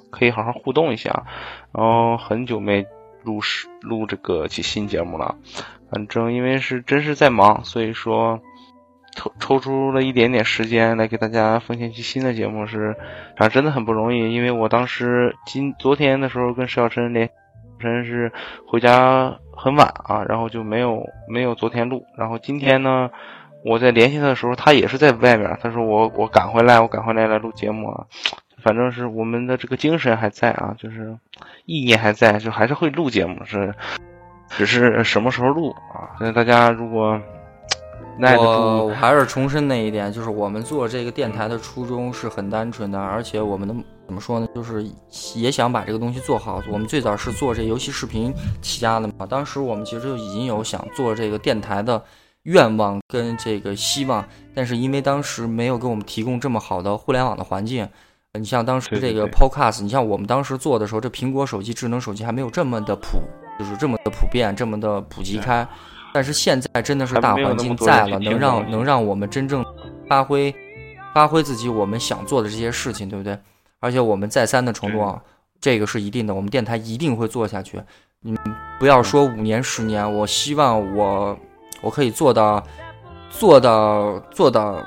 [0.09, 1.25] 可以好好互动一下。
[1.71, 2.85] 然后很久没
[3.23, 3.39] 录
[3.81, 5.35] 录这个期新节目了，
[5.91, 8.39] 反正因为是真是在忙，所以说。
[9.15, 12.95] 抽抽出了一点点时间来给大家奉献期新的节目是，
[13.37, 14.33] 反正真的很不容易。
[14.33, 17.29] 因为我当时今昨天的时候跟石小琛连，
[17.79, 18.31] 真是
[18.65, 22.03] 回家很晚啊，然后就没有没有昨天录。
[22.17, 23.11] 然后今天呢，
[23.63, 25.57] 我在联系他的时候，他也是在外面。
[25.61, 28.05] 他说我我赶回来，我赶回来来录节目啊。
[28.61, 31.17] 反正是我们的这个精神还在啊，就是
[31.65, 33.73] 意念还在，就还是会录节目，是
[34.49, 36.15] 只是什么时候录啊？
[36.17, 37.19] 所以大家如果。
[38.37, 43.73] 我我还是重申那一点，就是我们做这个电台的初衷是很单纯的，而且我们的
[44.05, 44.87] 怎么说呢，就是
[45.33, 46.61] 也想把这个东西做好。
[46.71, 51.99] 我们最早是做这游戏视频起家的嘛，当时我们其实就已经有想做这个电台的
[52.43, 57.87] 愿望跟这个希望，但是因为当时没有给我们提供这么好的互联网的环境，
[58.33, 63.21] 你像当时这个 Podcast，你像我们当时做的时候，这苹果手机智能手机还没有这么的普，
[63.59, 65.67] 就是这么的普遍，这么的普及开。
[66.13, 69.65] 但是现在真的是大环境在了，能让能让我们真正
[70.07, 70.53] 发挥
[71.13, 73.37] 发挥自己我们想做的这些事情，对不对？
[73.79, 75.21] 而且我们再三的承诺，
[75.59, 77.81] 这个是一定的，我们电台一定会做下去。
[78.23, 78.37] 嗯，
[78.79, 81.37] 不要说五年十年，我希望我
[81.83, 82.63] 我可以做到
[83.29, 84.77] 做到做到，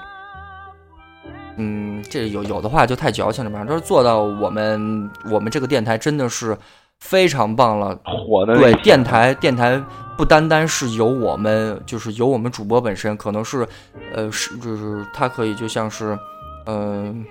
[1.56, 3.64] 嗯，这有有的话就太矫情了吧？
[3.64, 6.56] 就是做到我们我们这个电台真的是。
[6.98, 9.78] 非常棒了，火的对电台，电台
[10.16, 13.68] 不单单是由我们，就是由我们主播本身，可能是，
[14.14, 16.18] 呃，是就是它可以就像是，
[16.64, 17.22] 嗯，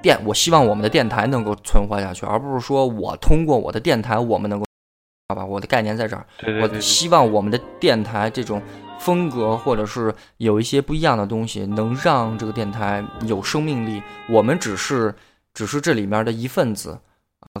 [0.00, 4.64] 电，我希望我们的电台能够存活下去，而不是说我通过我的电台，我们能够，
[5.30, 6.26] 好吧，我的概念在这儿，
[6.60, 8.60] 我希望我们的电台这种
[8.98, 15.14] 风格或者是有一些不一样的东西，能让这个电台有生命力，我们只是
[15.54, 16.98] 只是这里面的一份子。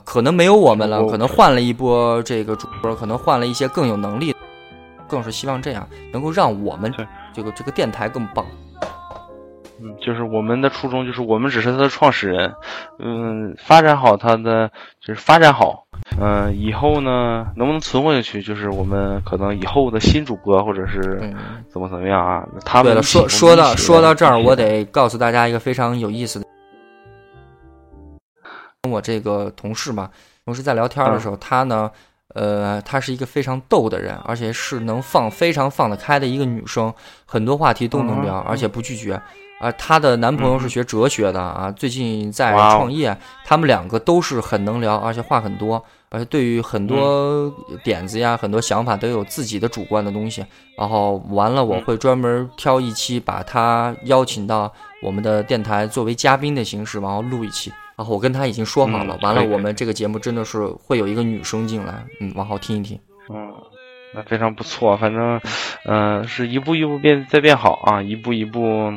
[0.04, 4.34] 可能没有我们了，可能换了一波这个主播，可能换了一些更有能力，
[5.06, 6.92] 更是希望这样能够让我们
[7.32, 8.44] 这个这个电台更棒。
[9.80, 12.52] 嗯，就是我们的初衷就是我们只是它的创始人，
[12.98, 14.68] 嗯，发展好它的
[15.00, 15.86] 就是发展好，
[16.18, 21.18] 嗯，以后呢能不能存活下去，就是我们可能以后的新主播或者是
[21.68, 22.46] 怎么怎么样啊？
[22.64, 26.46] 他们说说到说到这儿，我得告诉大家一个非常有意思的。
[28.82, 30.10] 跟我这个同事嘛，
[30.44, 31.90] 同事在聊天的时候，他呢，
[32.34, 36.92] 呃，她是一个非常逗的人，而且是能放非常放得开的一个女生，
[37.26, 39.20] 很多话题都能聊，而且不拒绝。
[39.60, 47.52] 啊，她的男朋友是学哲学的啊，最近在创业，他们两个都是很能聊，而且话很多，而且对于很多
[47.82, 50.44] 点子呀、很多想法都有自己的主观的东西。
[50.76, 57.72] 然后完了，我会专门挑一期把他邀请到我们的电台作为嘉宾的形式，然后录一期。
[57.96, 62.98] 然后我跟他已经说好了，完了我们这个节目真的是会有一个女生进来，嗯，往后听一听。
[63.28, 63.52] 嗯，
[64.14, 65.40] 那非常不错，反正，
[65.84, 68.90] 嗯，是一步一步变在变好啊，一步一步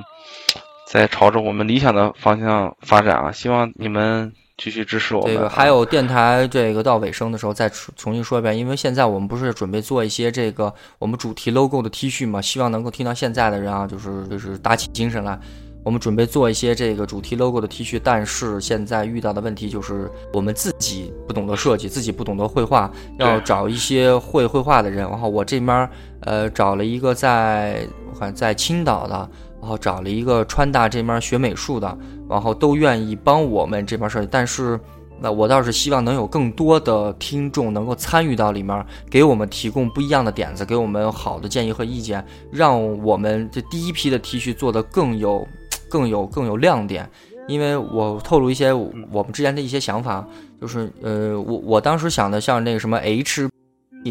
[0.87, 3.31] 在朝着我们理想的方向发展啊！
[3.31, 5.33] 希望你们继续支持我们。
[5.33, 15.39] 这个还有电台这个到尾声的时候再重新说一遍，因为现在我们不是准备做一些这个我们主题 logo 的 T 恤嘛，希望能够听到现在的人啊，就是就是打起精神来。
[15.85, 22.89] 我们准备做一些这个主题 logo 的 T 恤，但是现在遇到的问题就是我们自己不懂得设计，自己不懂得绘画，
[23.19, 24.99] 要找一些会绘画的人。
[24.99, 25.89] 然后我这边
[26.21, 29.29] 呃找了一个在我看在青岛的，
[29.63, 31.97] 然后找了一个川大这边学美术的，
[32.29, 34.27] 然后都愿意帮我们这边设计。
[34.29, 34.77] 但是
[35.21, 45.47] 那我倒是希望能有更多的听众能够参与到里面，给我们提供不一样的点子，给我们好的建议和意见，让我们这第一批的 T 恤做的更有。
[45.89, 47.07] 更 有更有亮点，
[47.47, 50.27] 因为我透露一些我们之前的一些想法，
[50.59, 53.47] 就是呃，我我当时想的像那个什么 H，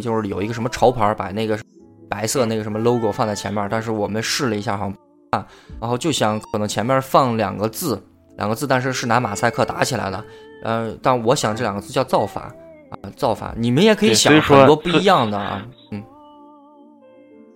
[0.00, 1.58] 就是有一个什么潮牌把那个
[2.08, 4.92] 白色那个什么 logo 放在前面，但是我们试了一下哈，
[5.32, 5.46] 啊，
[5.80, 8.00] 然后就想可能前面放两个字，
[8.36, 10.22] 两个字，但是是拿马赛克打起来的，
[10.62, 12.44] 呃，但我想这两个字叫造反，
[12.90, 15.66] 啊造反，你们也可以想很多不一样的啊。
[15.90, 16.02] 嗯。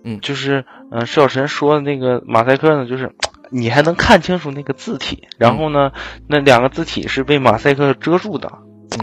[0.03, 3.13] 嗯，就是嗯，释小神说的那个马赛克呢，就是
[3.51, 5.91] 你还能看清楚那个字体，然后呢，
[6.27, 8.51] 那两个字体是被马赛克遮住的，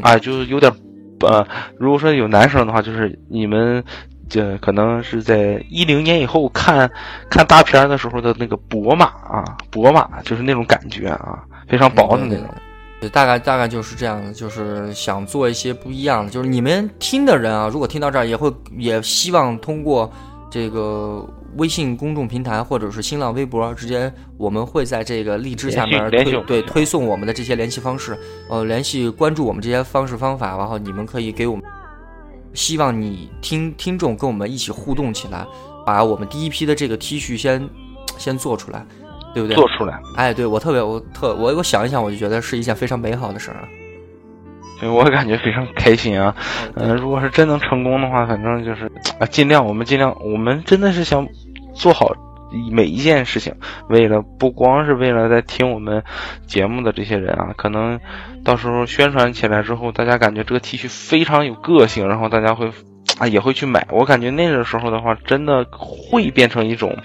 [0.02, 0.72] 啊，就是有点
[1.20, 1.46] 呃，
[1.78, 3.84] 如果说有男生的话，就是你们。
[4.28, 6.90] 这可能是在一零年以后看
[7.28, 12.46] 看大片的时候的那个薄马啊，薄马就是那种感觉啊，非常薄的那种。
[13.00, 16.30] 对，大概大概就是这样的，就是想做一些不一样的。
[16.30, 20.10] 就是你们听的人啊，如果听到这儿，也会也希望通过
[20.50, 21.22] 这个
[21.56, 28.16] 微信公众平台或者是新浪微博，直接我们会在这个荔枝下面推对推送我们的这些联系方式，
[28.48, 31.63] 呃，联系关注我们这些方式方法，然后你们可以给我们。
[32.54, 35.46] 希望你听听众跟我们一起互动起来，
[35.84, 37.68] 把我们第一批的这个 T 恤先
[38.16, 38.86] 先做出来，
[39.34, 39.54] 对不对？
[39.56, 40.00] 做出来。
[40.16, 43.68] 哎，对我特别我特我我想一想，我就觉得是一件非常美好的事儿。
[44.80, 46.34] 对我感觉非常开心啊！
[46.74, 51.26] 嗯，如果是真能成功的话，反正就是啊，尽量我们尽量，我们真的是想
[51.74, 52.12] 做好。
[52.70, 53.54] 每一件事情，
[53.88, 56.02] 为了不光是为了在听我们
[56.46, 58.00] 节目的这些人啊，可能
[58.44, 62.70] 到时候宣传起来之后，大家感觉这个 T 恤非常有个性，然后大家会
[63.18, 63.86] 啊也会去买。
[63.90, 66.96] 我感觉那个时候的话，真的会变成一种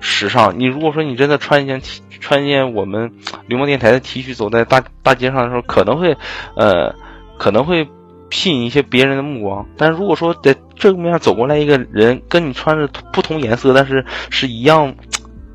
[0.00, 0.58] 时尚。
[0.58, 3.12] 你如果说你真的穿一件 T，穿一件我们
[3.46, 6.16] 流氓电台的 T 恤走在大大街上的时候，可能会
[6.56, 6.94] 呃
[7.38, 7.88] 可能会。
[8.30, 14.94] 吸引一些别人的目光，但是如果说在正面走过来一个人，跟你穿着不同颜色，但是是一样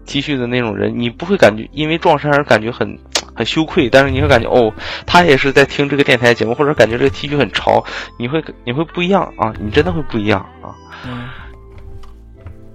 [0.05, 2.97] T 恤的那种人，你不会感觉因为撞衫而感觉很
[3.36, 4.74] 很羞愧，但是你会感觉哦，
[5.05, 7.84] 他也是在听这个电台节目，或者感觉这个 T 恤很潮，
[8.17, 10.74] 你会你会不一样啊，你真的会不一样啊。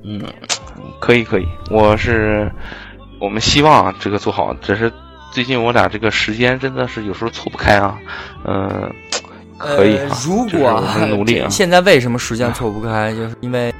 [0.05, 0.22] 嗯，
[1.01, 2.51] 可以可以，我是
[3.20, 4.92] 我们希望啊这个做好，只是
[5.32, 7.99] 最近我俩这个时间真的是有时候凑不开啊，
[8.44, 8.94] 嗯。
[9.59, 11.44] 可以，如果努力。
[11.50, 13.12] 现在为什么时间错不开？
[13.14, 13.72] 就是因为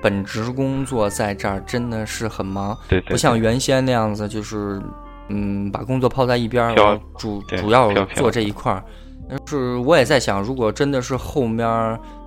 [0.00, 4.80] 本职工作在这儿真的是很忙，对不像原先那样子，就是
[5.28, 8.82] 嗯，把工作抛在一边儿，主主要做这一块儿。
[9.26, 11.66] 但是我也在想，如果真的是后面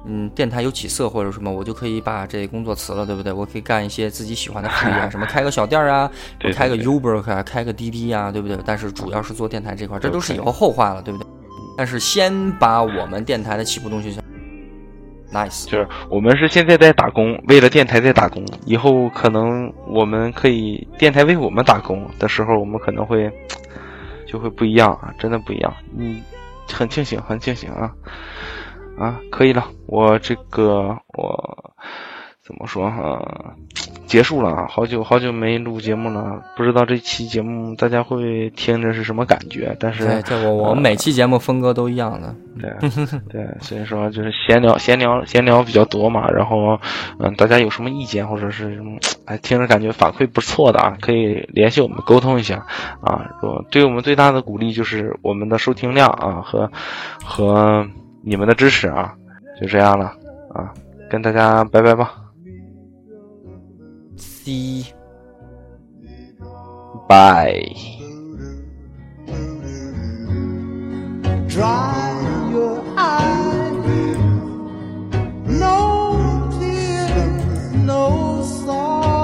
[0.08, 3.32] 嗯电台有起色或者什么，我就可以把这工作辞了，对不对？
[3.32, 6.10] 我可以干一些自己喜欢的事业， 什么开个小店啊，
[6.56, 8.58] 开个 Uber 啊，开个滴滴啊，对不对？
[8.66, 11.28] 但是主要是做电台这块，这都是以后后话了，对不对？
[11.78, 14.24] 但是先把我们电台的起步东西先
[15.32, 18.44] ，nice，就是我们是现在在打工，为了电台在打工。
[18.66, 23.32] 以后可能我们可以电台为我们打工的时候，我们可能会
[24.26, 25.74] 就会不一样啊，真的不一样。
[25.96, 26.20] 嗯，
[26.74, 27.94] 很庆幸，很庆幸啊
[28.98, 31.74] 啊，可以了，我这个我。
[32.48, 33.22] 怎么说哈？
[34.06, 39.76] 结束了，好久好久没录节目了，不知道这期节目大家会听着是什么感觉？
[39.82, 42.90] 但是，对，我我们每期节目风格都一样的，对
[43.30, 46.26] 对，所以说就是闲聊闲聊闲聊比较多嘛。
[46.32, 46.80] 然后，
[47.20, 52.66] 嗯，大家有什么意见或者是什么，哎，听着感觉反馈不错的啊，可以联系我们沟通一下
[53.02, 53.30] 啊。
[53.42, 56.72] 说对我们最大的鼓励就是我们的收听量啊和
[57.22, 57.86] 和
[58.24, 59.14] 你们的支持啊，
[59.60, 60.14] 就这样了
[60.54, 60.72] 啊，
[61.10, 62.27] 跟大家拜拜吧。
[64.48, 64.94] see.
[67.10, 67.76] Bye.
[71.48, 74.18] Dry your eyes.
[75.64, 75.76] No
[76.60, 79.17] tears, no sorrow.